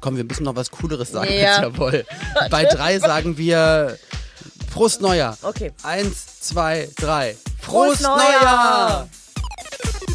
[0.00, 1.56] Komm, wir müssen noch was Cooleres sagen Ja.
[1.56, 2.04] als jawohl.
[2.50, 3.98] Bei drei sagen wir
[4.72, 5.36] Prost Neujahr.
[5.42, 5.72] Okay.
[5.82, 7.36] Eins, zwei, drei.
[7.62, 9.08] Prost Neujahr!